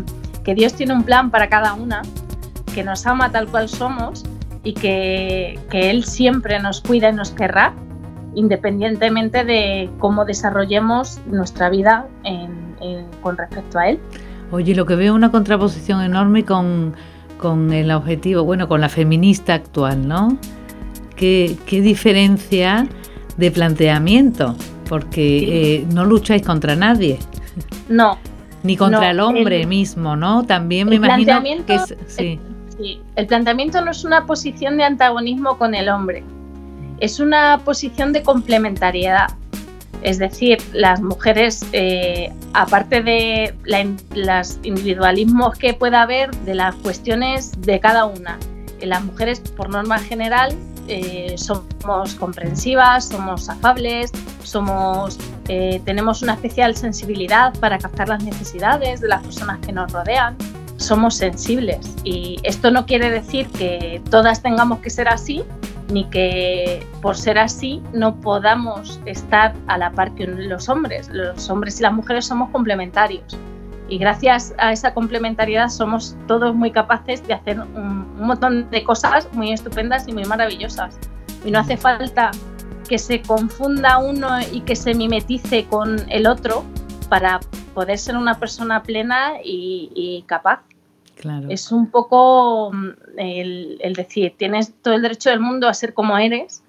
Dios 0.53 0.75
tiene 0.75 0.95
un 0.95 1.05
plan 1.05 1.31
para 1.31 1.49
cada 1.49 1.75
una, 1.75 2.03
que 2.75 2.83
nos 2.83 3.07
ama 3.07 3.31
tal 3.31 3.47
cual 3.47 3.69
somos 3.69 4.25
y 4.65 4.75
que, 4.75 5.61
Él 5.71 6.05
siempre 6.05 6.59
nos 6.59 6.81
cuida 6.81 7.11
y 7.11 7.13
nos 7.13 7.31
querrá, 7.31 7.73
independientemente 8.35 9.45
de 9.45 9.89
cómo 10.01 10.25
desarrollemos 10.25 11.21
nuestra 11.27 11.71
vida 11.71 12.09
con 13.23 13.37
respecto 13.37 13.79
a 13.79 13.91
Él. 13.91 14.01
Oye, 14.51 14.75
lo 14.75 14.87
que 14.87 14.97
veo 14.97 15.13
es 15.13 15.17
una 15.17 15.31
contraposición 15.31 16.03
enorme 16.03 16.45
con, 16.45 16.97
con 17.39 17.73
el 17.73 17.93
objetivo, 17.93 18.43
bueno, 18.43 18.69
con 18.69 18.81
la 18.81 18.89
feminista 18.89 19.55
actual, 19.55 20.09
¿no? 20.09 20.37
Qué, 21.21 21.81
diferencia 21.83 22.87
de 23.37 23.51
planteamiento, 23.51 24.57
porque 24.89 25.77
eh, 25.77 25.87
no 25.93 26.05
lucháis 26.05 26.43
contra 26.43 26.75
nadie. 26.75 27.19
No. 27.89 28.19
Ni 28.63 28.77
contra 28.77 29.11
el 29.11 29.21
hombre 29.21 29.67
mismo, 29.67 30.17
¿no? 30.17 30.45
También 30.45 30.89
me 30.89 30.97
imagino 30.97 31.43
que 31.67 31.75
es, 31.75 31.95
sí. 32.07 32.39
el 33.17 33.27
planteamiento 33.27 33.83
no 33.83 33.91
es 33.91 34.05
una 34.05 34.27
posición 34.27 34.77
de 34.77 34.85
antagonismo 34.85 35.57
con 35.57 35.75
el 35.75 35.89
hombre, 35.89 36.23
es 36.99 37.21
una 37.21 37.61
posición 37.65 38.13
de 38.13 38.23
complementariedad. 38.23 39.29
Es 40.03 40.19
decir, 40.19 40.59
las 40.73 41.03
mujeres, 41.03 41.65
eh, 41.73 42.33
aparte 42.55 43.03
de 43.03 43.55
los 44.15 44.59
individualismos 44.63 45.59
que 45.59 45.75
pueda 45.75 46.03
haber, 46.03 46.31
de 46.47 46.55
las 46.55 46.75
cuestiones 46.77 47.53
de 47.61 47.81
cada 47.81 48.07
una, 48.07 48.39
las 48.81 49.05
mujeres, 49.05 49.41
por 49.41 49.69
norma 49.69 49.99
general, 49.99 50.55
eh, 50.91 51.37
somos 51.37 52.15
comprensivas, 52.17 53.07
somos 53.09 53.49
afables, 53.49 54.11
somos, 54.43 55.19
eh, 55.49 55.81
tenemos 55.85 56.23
una 56.23 56.35
especial 56.35 56.77
sensibilidad 56.77 57.57
para 57.61 57.79
captar 57.79 58.09
las 58.09 58.25
necesidades 58.25 59.01
de 59.01 59.09
las 59.09 59.23
personas 59.23 59.59
que 59.65 59.73
nos 59.73 59.93
rodean, 59.93 60.37
somos 60.77 61.15
sensibles 61.15 61.95
y 62.05 62.39
esto 62.43 62.71
no 62.71 62.87
quiere 62.87 63.11
decir 63.11 63.49
que 63.51 64.03
todas 64.11 64.43
tengamos 64.43 64.81
que 64.81 64.91
ser 64.91 65.09
así, 65.09 65.45
ni 65.93 66.05
que 66.05 66.87
por 67.03 67.17
ser 67.17 67.39
así 67.39 67.83
no 67.93 68.17
podamos 68.17 69.01
estar 69.07 69.55
a 69.67 69.79
la 69.79 69.91
par 69.93 70.15
que 70.15 70.27
los 70.27 70.69
hombres. 70.69 71.09
Los 71.09 71.51
hombres 71.51 71.81
y 71.81 71.83
las 71.83 71.93
mujeres 71.93 72.27
somos 72.27 72.51
complementarios 72.51 73.37
y 73.91 73.99
gracias 73.99 74.55
a 74.57 74.73
esa 74.73 74.95
complementariedad 74.95 75.69
somos 75.69 76.17
todos 76.29 76.55
muy 76.55 76.71
capaces 76.71 77.27
de 77.27 77.35
hacer 77.35 77.59
un, 77.59 78.09
montón 78.25 78.71
de 78.71 78.85
cosas 78.85 79.29
muy 79.33 79.53
estupendas 79.53 80.07
y 80.07 80.13
muy 80.13 80.25
maravillosas. 80.25 80.97
Y 81.45 81.51
no 81.51 81.59
hace 81.59 81.77
falta 81.77 82.31
que 82.89 82.99
se 82.99 83.21
confunda 83.21 83.99
uno 83.99 84.29
y 84.53 84.61
que 84.61 84.77
se 84.77 84.95
mimetice 84.95 85.67
con 85.67 86.09
el 86.09 86.29
otro 86.29 86.65
para 87.09 87.41
poder 87.75 87.99
ser 87.99 88.17
una 88.17 88.39
persona 88.39 88.83
plena 88.85 89.33
y, 89.43 90.23
capaz. 90.27 90.61
Claro. 91.17 91.49
Es 91.51 91.73
un 91.73 91.91
poco 91.91 92.71
mm, 92.73 92.89
el, 93.19 93.79
el, 93.81 93.93
decir, 93.95 94.35
tienes 94.39 94.73
todo 94.81 94.95
el 94.95 95.03
derecho 95.03 95.31
del 95.31 95.41
mundo 95.41 95.69
a 95.69 95.75
ser 95.75 95.93
como 95.95 96.17
eres 96.17 96.63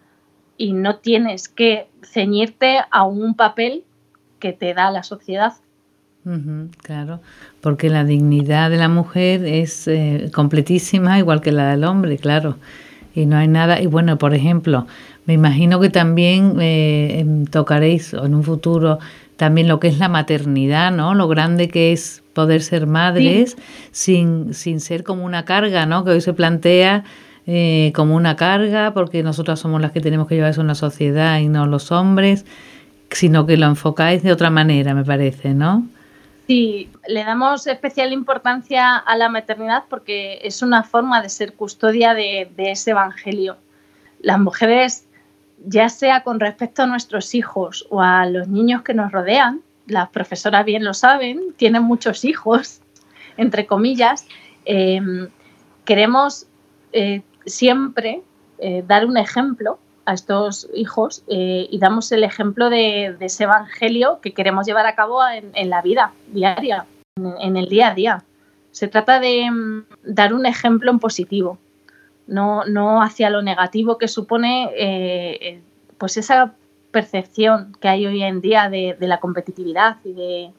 y 0.57 0.73
no 0.73 0.97
tienes 0.97 1.47
que 1.47 1.87
ceñirte 2.03 2.79
a 2.89 3.03
un 3.03 3.35
papel 3.35 3.85
que 4.39 4.53
te 4.53 4.73
da 4.73 4.91
la 4.91 5.03
sociedad 5.03 5.53
claro, 6.81 7.19
porque 7.61 7.89
la 7.89 8.03
dignidad 8.03 8.69
de 8.69 8.77
la 8.77 8.89
mujer 8.89 9.45
es 9.45 9.87
eh, 9.87 10.29
completísima, 10.33 11.17
igual 11.17 11.41
que 11.41 11.51
la 11.51 11.71
del 11.71 11.83
hombre, 11.83 12.17
claro. 12.17 12.57
Y 13.13 13.25
no 13.25 13.37
hay 13.37 13.47
nada. 13.47 13.81
Y 13.81 13.87
bueno, 13.87 14.17
por 14.17 14.33
ejemplo, 14.33 14.87
me 15.25 15.33
imagino 15.33 15.79
que 15.79 15.89
también 15.89 16.57
eh, 16.61 17.19
em, 17.19 17.45
tocaréis 17.45 18.13
en 18.13 18.35
un 18.35 18.43
futuro 18.43 18.99
también 19.35 19.67
lo 19.67 19.79
que 19.79 19.87
es 19.87 19.97
la 19.97 20.07
maternidad, 20.07 20.91
¿no? 20.91 21.15
Lo 21.15 21.27
grande 21.27 21.67
que 21.67 21.91
es 21.91 22.21
poder 22.33 22.61
ser 22.61 22.85
madres 22.85 23.57
sin, 23.91 24.53
sin 24.53 24.79
ser 24.79 25.03
como 25.03 25.25
una 25.25 25.45
carga, 25.45 25.87
¿no? 25.87 26.05
Que 26.05 26.11
hoy 26.11 26.21
se 26.21 26.33
plantea 26.33 27.03
eh, 27.47 27.91
como 27.95 28.15
una 28.15 28.35
carga 28.35 28.93
porque 28.93 29.23
nosotras 29.23 29.59
somos 29.59 29.81
las 29.81 29.91
que 29.91 29.99
tenemos 29.99 30.27
que 30.27 30.35
llevar 30.35 30.51
eso 30.51 30.61
en 30.61 30.67
la 30.67 30.75
sociedad 30.75 31.39
y 31.39 31.47
no 31.47 31.65
los 31.65 31.91
hombres, 31.91 32.45
sino 33.09 33.47
que 33.47 33.57
lo 33.57 33.65
enfocáis 33.65 34.21
de 34.21 34.31
otra 34.31 34.51
manera, 34.51 34.93
me 34.93 35.03
parece, 35.03 35.55
¿no? 35.55 35.87
Sí, 36.51 36.89
le 37.07 37.23
damos 37.23 37.65
especial 37.65 38.11
importancia 38.11 38.97
a 38.97 39.15
la 39.15 39.29
maternidad 39.29 39.85
porque 39.89 40.41
es 40.43 40.61
una 40.61 40.83
forma 40.83 41.21
de 41.21 41.29
ser 41.29 41.53
custodia 41.53 42.13
de, 42.13 42.51
ese 42.57 42.91
evangelio. 42.91 43.55
Las 44.19 44.37
mujeres, 44.37 45.07
ya 45.65 45.87
sea 45.87 46.23
con 46.23 46.41
respecto 46.41 46.83
a 46.83 46.87
nuestros 46.87 47.35
hijos 47.35 47.87
o 47.89 48.01
a 48.01 48.25
los 48.25 48.49
niños 48.49 48.81
que 48.81 48.93
nos 48.93 49.13
rodean, 49.13 49.61
las 49.87 50.09
profesoras 50.09 50.65
bien 50.65 50.83
lo 50.83 50.93
saben, 50.93 51.53
tienen 51.55 51.83
muchos 51.83 52.25
hijos, 52.25 52.81
entre 53.37 53.65
comillas, 53.65 54.27
em, 54.65 55.29
queremos 55.85 56.47
eh, 56.91 57.21
siempre 57.45 58.23
eh, 58.57 58.83
dar 58.85 59.05
un 59.05 59.15
ejemplo 59.15 59.79
a 60.11 60.13
estos 60.13 60.67
hijos 60.73 61.23
eh, 61.27 61.67
y 61.71 61.79
damos 61.79 62.11
el 62.11 62.23
ejemplo 62.23 62.69
de, 62.69 63.15
ese 63.21 63.45
evangelio 63.45 64.19
que 64.21 64.33
queremos 64.33 64.65
llevar 64.65 64.85
a 64.85 64.95
cabo 64.95 65.21
en, 65.27 65.69
la 65.69 65.81
vida 65.81 66.11
diaria, 66.27 66.85
en, 67.15 67.55
el 67.55 67.69
día 67.69 67.89
a 67.89 67.95
día. 67.95 68.23
Se 68.71 68.87
trata 68.87 69.19
de 69.19 69.49
mm, 69.49 69.85
dar 70.03 70.33
un 70.33 70.45
ejemplo 70.45 70.91
en 70.91 70.99
positivo, 70.99 71.57
no, 72.27 72.65
no 72.65 73.01
hacia 73.01 73.29
lo 73.29 73.41
negativo 73.41 73.97
que 73.97 74.09
supone 74.09 74.65
eh, 74.75 75.37
eh, 75.41 75.61
pues 75.97 76.17
esa 76.17 76.53
percepción 76.91 77.73
que 77.79 77.87
hay 77.87 78.05
hoy 78.05 78.21
en 78.21 78.41
día 78.41 78.69
de, 78.69 78.97
la 78.99 79.21
competitividad 79.21 79.97
y 80.03 80.11
de, 80.11 80.51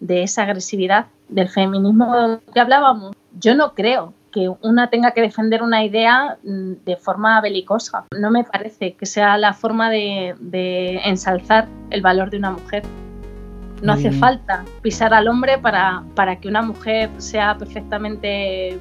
de, 0.00 0.22
esa 0.24 0.42
agresividad 0.42 1.06
del 1.28 1.48
feminismo 1.48 2.40
que 2.52 2.58
hablábamos. 2.58 3.14
Yo 3.38 3.54
no 3.54 3.74
creo 3.74 4.12
que 4.32 4.50
una 4.62 4.90
tenga 4.90 5.12
que 5.12 5.20
defender 5.20 5.62
una 5.62 5.84
idea 5.84 6.38
mm, 6.44 6.84
de 6.84 6.96
forma 6.96 7.40
belicosa. 7.40 8.04
No 8.18 8.30
me 8.30 8.44
parece 8.44 8.94
que 8.94 9.06
sea 9.06 9.38
la 9.38 9.54
forma 9.54 9.90
de, 9.90 11.00
ensalzar 11.04 11.68
el 11.90 12.02
valor 12.02 12.30
de 12.30 12.38
una 12.38 12.52
mujer. 12.52 12.82
No 13.82 13.92
hace 13.92 14.10
falta 14.10 14.64
pisar 14.82 15.14
al 15.14 15.28
hombre 15.28 15.56
para, 15.56 16.02
para, 16.16 16.40
que 16.40 16.48
una 16.48 16.62
mujer 16.62 17.10
sea 17.18 17.56
perfectamente 17.56 18.76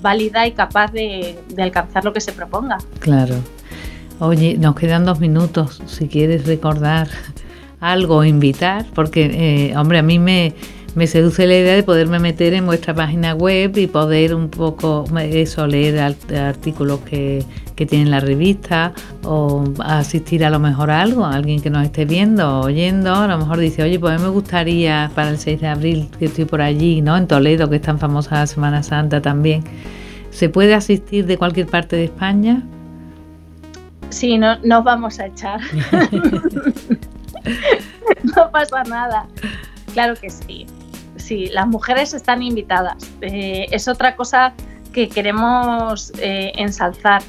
válida 0.00 0.46
y 0.46 0.52
capaz 0.52 0.92
de, 0.92 1.38
alcanzar 1.58 2.04
lo 2.04 2.12
que 2.12 2.20
se 2.20 2.32
proponga. 2.32 2.78
Claro. 3.00 3.34
Oye, 4.20 4.56
nos 4.58 4.76
quedan 4.76 5.04
dos 5.04 5.18
minutos. 5.18 5.82
Si 5.86 6.06
quieres 6.06 6.46
recordar 6.46 7.08
algo, 7.80 8.22
invitar, 8.22 8.86
porque, 8.94 9.70
eh, 9.70 9.76
hombre, 9.76 9.98
a 9.98 10.02
mí 10.02 10.20
me, 10.20 10.54
me 10.94 11.06
seduce 11.06 11.46
la 11.46 11.54
idea 11.54 11.74
de 11.74 11.82
poderme 11.82 12.18
meter 12.18 12.52
en 12.52 12.66
vuestra 12.66 12.94
página 12.94 13.34
web 13.34 13.78
y 13.78 13.86
poder 13.86 14.34
un 14.34 14.50
poco 14.50 15.06
eso, 15.18 15.66
leer 15.66 15.98
artículos 15.98 17.00
que, 17.00 17.42
que 17.74 17.86
tienen 17.86 18.10
la 18.10 18.20
revista 18.20 18.92
o 19.24 19.64
asistir 19.80 20.44
a 20.44 20.50
lo 20.50 20.58
mejor 20.58 20.90
a 20.90 21.00
algo, 21.00 21.24
a 21.24 21.34
alguien 21.34 21.62
que 21.62 21.70
nos 21.70 21.84
esté 21.84 22.04
viendo 22.04 22.60
o 22.60 22.66
oyendo, 22.66 23.14
a 23.14 23.26
lo 23.26 23.38
mejor 23.38 23.58
dice, 23.58 23.82
oye, 23.82 23.98
pues 23.98 24.14
a 24.14 24.18
mí 24.18 24.22
me 24.22 24.28
gustaría 24.28 25.10
para 25.14 25.30
el 25.30 25.38
6 25.38 25.62
de 25.62 25.66
abril 25.66 26.10
que 26.18 26.26
estoy 26.26 26.44
por 26.44 26.60
allí, 26.60 27.00
¿no? 27.00 27.16
En 27.16 27.26
Toledo, 27.26 27.70
que 27.70 27.76
es 27.76 27.82
tan 27.82 27.98
famosa 27.98 28.40
la 28.40 28.46
Semana 28.46 28.82
Santa 28.82 29.22
también. 29.22 29.64
¿Se 30.30 30.50
puede 30.50 30.74
asistir 30.74 31.24
de 31.26 31.38
cualquier 31.38 31.68
parte 31.68 31.96
de 31.96 32.04
España? 32.04 32.62
Sí, 34.10 34.36
no 34.36 34.58
nos 34.58 34.84
vamos 34.84 35.18
a 35.20 35.26
echar. 35.26 35.58
no 38.36 38.50
pasa 38.50 38.84
nada. 38.84 39.26
Claro 39.94 40.14
que 40.16 40.28
sí 40.28 40.66
sí, 41.22 41.46
las 41.46 41.66
mujeres 41.66 42.12
están 42.14 42.42
invitadas. 42.42 42.96
Eh, 43.20 43.66
es 43.70 43.88
otra 43.88 44.16
cosa 44.16 44.52
que 44.92 45.08
queremos 45.08 46.12
eh, 46.18 46.52
ensalzar. 46.56 47.22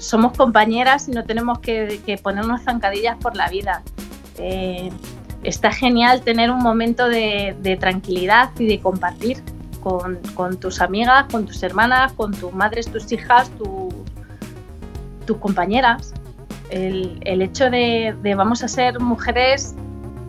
somos 0.00 0.36
compañeras 0.36 1.08
y 1.08 1.12
no 1.12 1.24
tenemos 1.24 1.60
que, 1.60 2.18
ponernos 2.22 2.62
zancadillas 2.62 3.16
por 3.18 3.36
la 3.36 3.48
vida. 3.48 3.82
Eh, 4.38 4.90
está 5.42 5.70
genial 5.70 6.22
tener 6.22 6.50
un 6.50 6.58
momento 6.58 7.08
de, 7.08 7.76
tranquilidad 7.80 8.50
y 8.58 8.66
de 8.66 8.80
compartir 8.80 9.42
con, 9.82 10.20
tus 10.58 10.80
amigas, 10.80 11.24
con 11.30 11.46
tus 11.46 11.62
hermanas, 11.62 12.12
con 12.12 12.32
tus 12.32 12.52
madres, 12.52 12.90
tus 12.90 13.10
hijas, 13.12 13.50
tus 15.26 15.36
compañeras. 15.38 16.12
El, 16.70 17.42
hecho 17.42 17.70
de, 17.70 18.14
vamos 18.36 18.62
a 18.62 18.68
ser 18.68 19.00
mujeres 19.00 19.74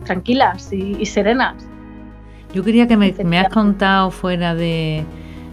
tranquilas 0.04 0.72
y 0.72 1.04
serenas. 1.06 1.71
Yo 2.52 2.62
quería 2.62 2.86
que 2.86 2.96
me, 2.96 3.14
me 3.24 3.38
has 3.38 3.48
contado 3.48 4.10
fuera 4.10 4.54
de, 4.54 5.04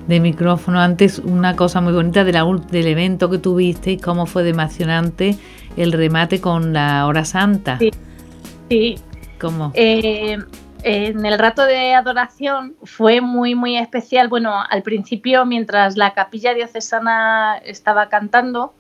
micrófono 0.08 0.80
antes 0.80 1.20
una 1.20 1.56
cosa 1.56 1.82
muy 1.82 1.94
bonita 1.94 2.24
de 2.24 2.32
del 2.72 2.88
evento 2.88 3.30
que 3.30 3.38
tuviste 3.38 3.92
y 3.92 3.98
cómo 3.98 4.26
fue 4.26 4.44
de 4.44 4.50
emocionante 4.50 5.38
el 5.78 5.92
remate 5.92 6.42
con 6.42 6.74
la 6.74 7.06
hora 7.06 7.26
santa. 7.26 7.78
Sí. 7.78 7.92
sí. 8.70 8.96
¿Cómo? 9.40 9.72
Eh, 9.76 10.38
en 10.84 11.26
el 11.26 11.40
rato 11.40 11.64
de 11.66 11.94
adoración 11.94 12.76
fue 12.84 13.22
muy, 13.22 13.56
muy 13.56 13.78
especial. 13.78 14.28
Bueno, 14.28 14.54
al 14.70 14.82
principio, 14.82 15.46
mientras 15.46 15.98
la 15.98 16.14
capilla 16.14 16.54
diocesana 16.54 17.58
estaba 17.64 18.10
cantando, 18.10 18.74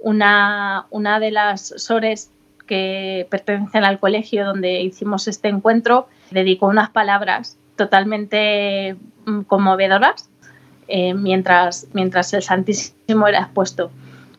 una, 0.00 0.86
una 0.90 1.20
de 1.20 1.30
las 1.30 1.72
sores 1.76 2.30
que 2.66 3.26
pertenecen 3.30 3.84
al 3.84 3.98
colegio 3.98 4.44
donde 4.44 4.80
hicimos 4.82 5.28
este 5.28 5.48
encuentro, 5.48 6.08
dedicó 6.30 6.66
unas 6.66 6.90
palabras 6.90 7.56
totalmente 7.76 8.96
mm, 9.26 9.42
conmovedoras 9.42 10.28
eh, 10.88 11.14
mientras, 11.14 11.88
mientras 11.92 12.32
el 12.32 12.42
Santísimo 12.42 13.26
era 13.28 13.40
expuesto. 13.40 13.90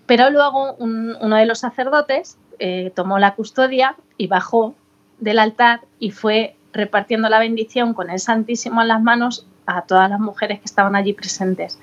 Pero 0.05 0.29
luego 0.29 0.75
uno 0.79 1.35
de 1.35 1.45
los 1.45 1.59
sacerdotes 1.59 2.37
eh, 2.59 2.91
tomó 2.95 3.19
la 3.19 3.35
custodia 3.35 3.95
y 4.17 4.27
bajó 4.27 4.73
del 5.19 5.39
altar 5.39 5.81
y 5.99 6.11
fue 6.11 6.55
repartiendo 6.71 7.27
la 7.29 7.39
bendición 7.39 7.93
con 7.93 8.09
el 8.09 8.19
Santísimo 8.19 8.81
en 8.81 8.87
las 8.87 9.01
manos 9.01 9.45
a 9.65 9.81
todas 9.81 10.09
las 10.09 10.19
mujeres 10.19 10.59
que 10.59 10.65
estaban 10.65 10.95
allí 10.95 11.13
presentes. 11.13 11.77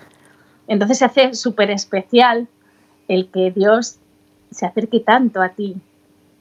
Entonces 0.66 0.98
se 0.98 1.04
hace 1.04 1.34
súper 1.34 1.70
especial 1.70 2.48
el 3.08 3.28
que 3.28 3.50
Dios 3.50 3.98
se 4.50 4.66
acerque 4.66 5.00
tanto 5.00 5.42
a 5.42 5.50
ti, 5.50 5.76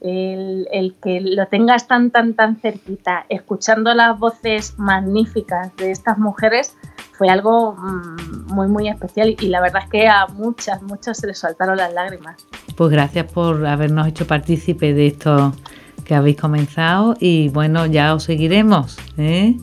el, 0.04 0.94
que 1.02 1.20
lo 1.20 1.46
tengas 1.46 1.88
tan, 1.88 2.10
tan, 2.10 2.34
tan 2.34 2.56
cerquita, 2.56 3.24
escuchando 3.28 3.94
las 3.94 4.18
voces 4.18 4.78
magníficas 4.78 5.74
de 5.76 5.90
estas 5.90 6.18
mujeres, 6.18 6.76
fue 7.12 7.30
algo 7.30 7.72
mm, 7.72 8.52
muy, 8.52 8.68
muy 8.68 8.88
especial 8.88 9.34
y 9.40 9.48
la 9.48 9.60
verdad 9.60 9.82
es 9.84 9.90
que 9.90 10.06
a 10.06 10.26
muchas, 10.26 10.82
muchas 10.82 11.18
se 11.18 11.26
les 11.26 11.38
saltaron 11.38 11.76
las 11.78 11.92
lágrimas. 11.92 12.46
Pues 12.76 12.90
gracias 12.90 13.30
por 13.32 13.66
habernos 13.66 14.06
hecho 14.08 14.26
partícipe 14.26 14.92
de 14.92 15.06
esto 15.06 15.52
que 16.04 16.14
habéis 16.14 16.36
comenzado 16.36 17.16
y 17.18 17.48
bueno, 17.48 17.86
ya 17.86 18.14
os 18.14 18.24
seguiremos. 18.24 18.98
¿eh? 19.16 19.56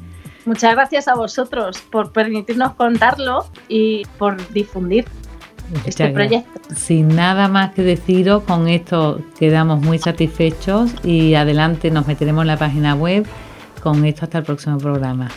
Muchas 0.46 0.74
gracias 0.74 1.08
a 1.08 1.14
vosotros 1.14 1.82
por 1.92 2.12
permitirnos 2.12 2.74
contarlo 2.74 3.46
y 3.68 4.06
por 4.18 4.38
difundir 4.52 5.06
este 5.86 6.10
proyecto. 6.10 6.60
Sin 6.76 7.10
nada 7.16 7.48
más 7.48 7.74
que 7.74 7.82
deciros, 7.84 8.44
con 8.44 8.68
esto 8.68 9.22
quedamos 9.40 9.82
muy 9.82 10.00
satisfechos 10.00 10.92
y 11.04 11.36
adelante 11.36 11.92
nos 11.92 12.08
meteremos 12.08 12.44
en 12.44 12.48
la 12.48 12.58
página 12.58 12.96
web. 12.96 13.26
Con 13.82 14.06
esto 14.06 14.26
hasta 14.26 14.40
el 14.40 14.44
próximo 14.44 14.78
programa. 14.78 15.30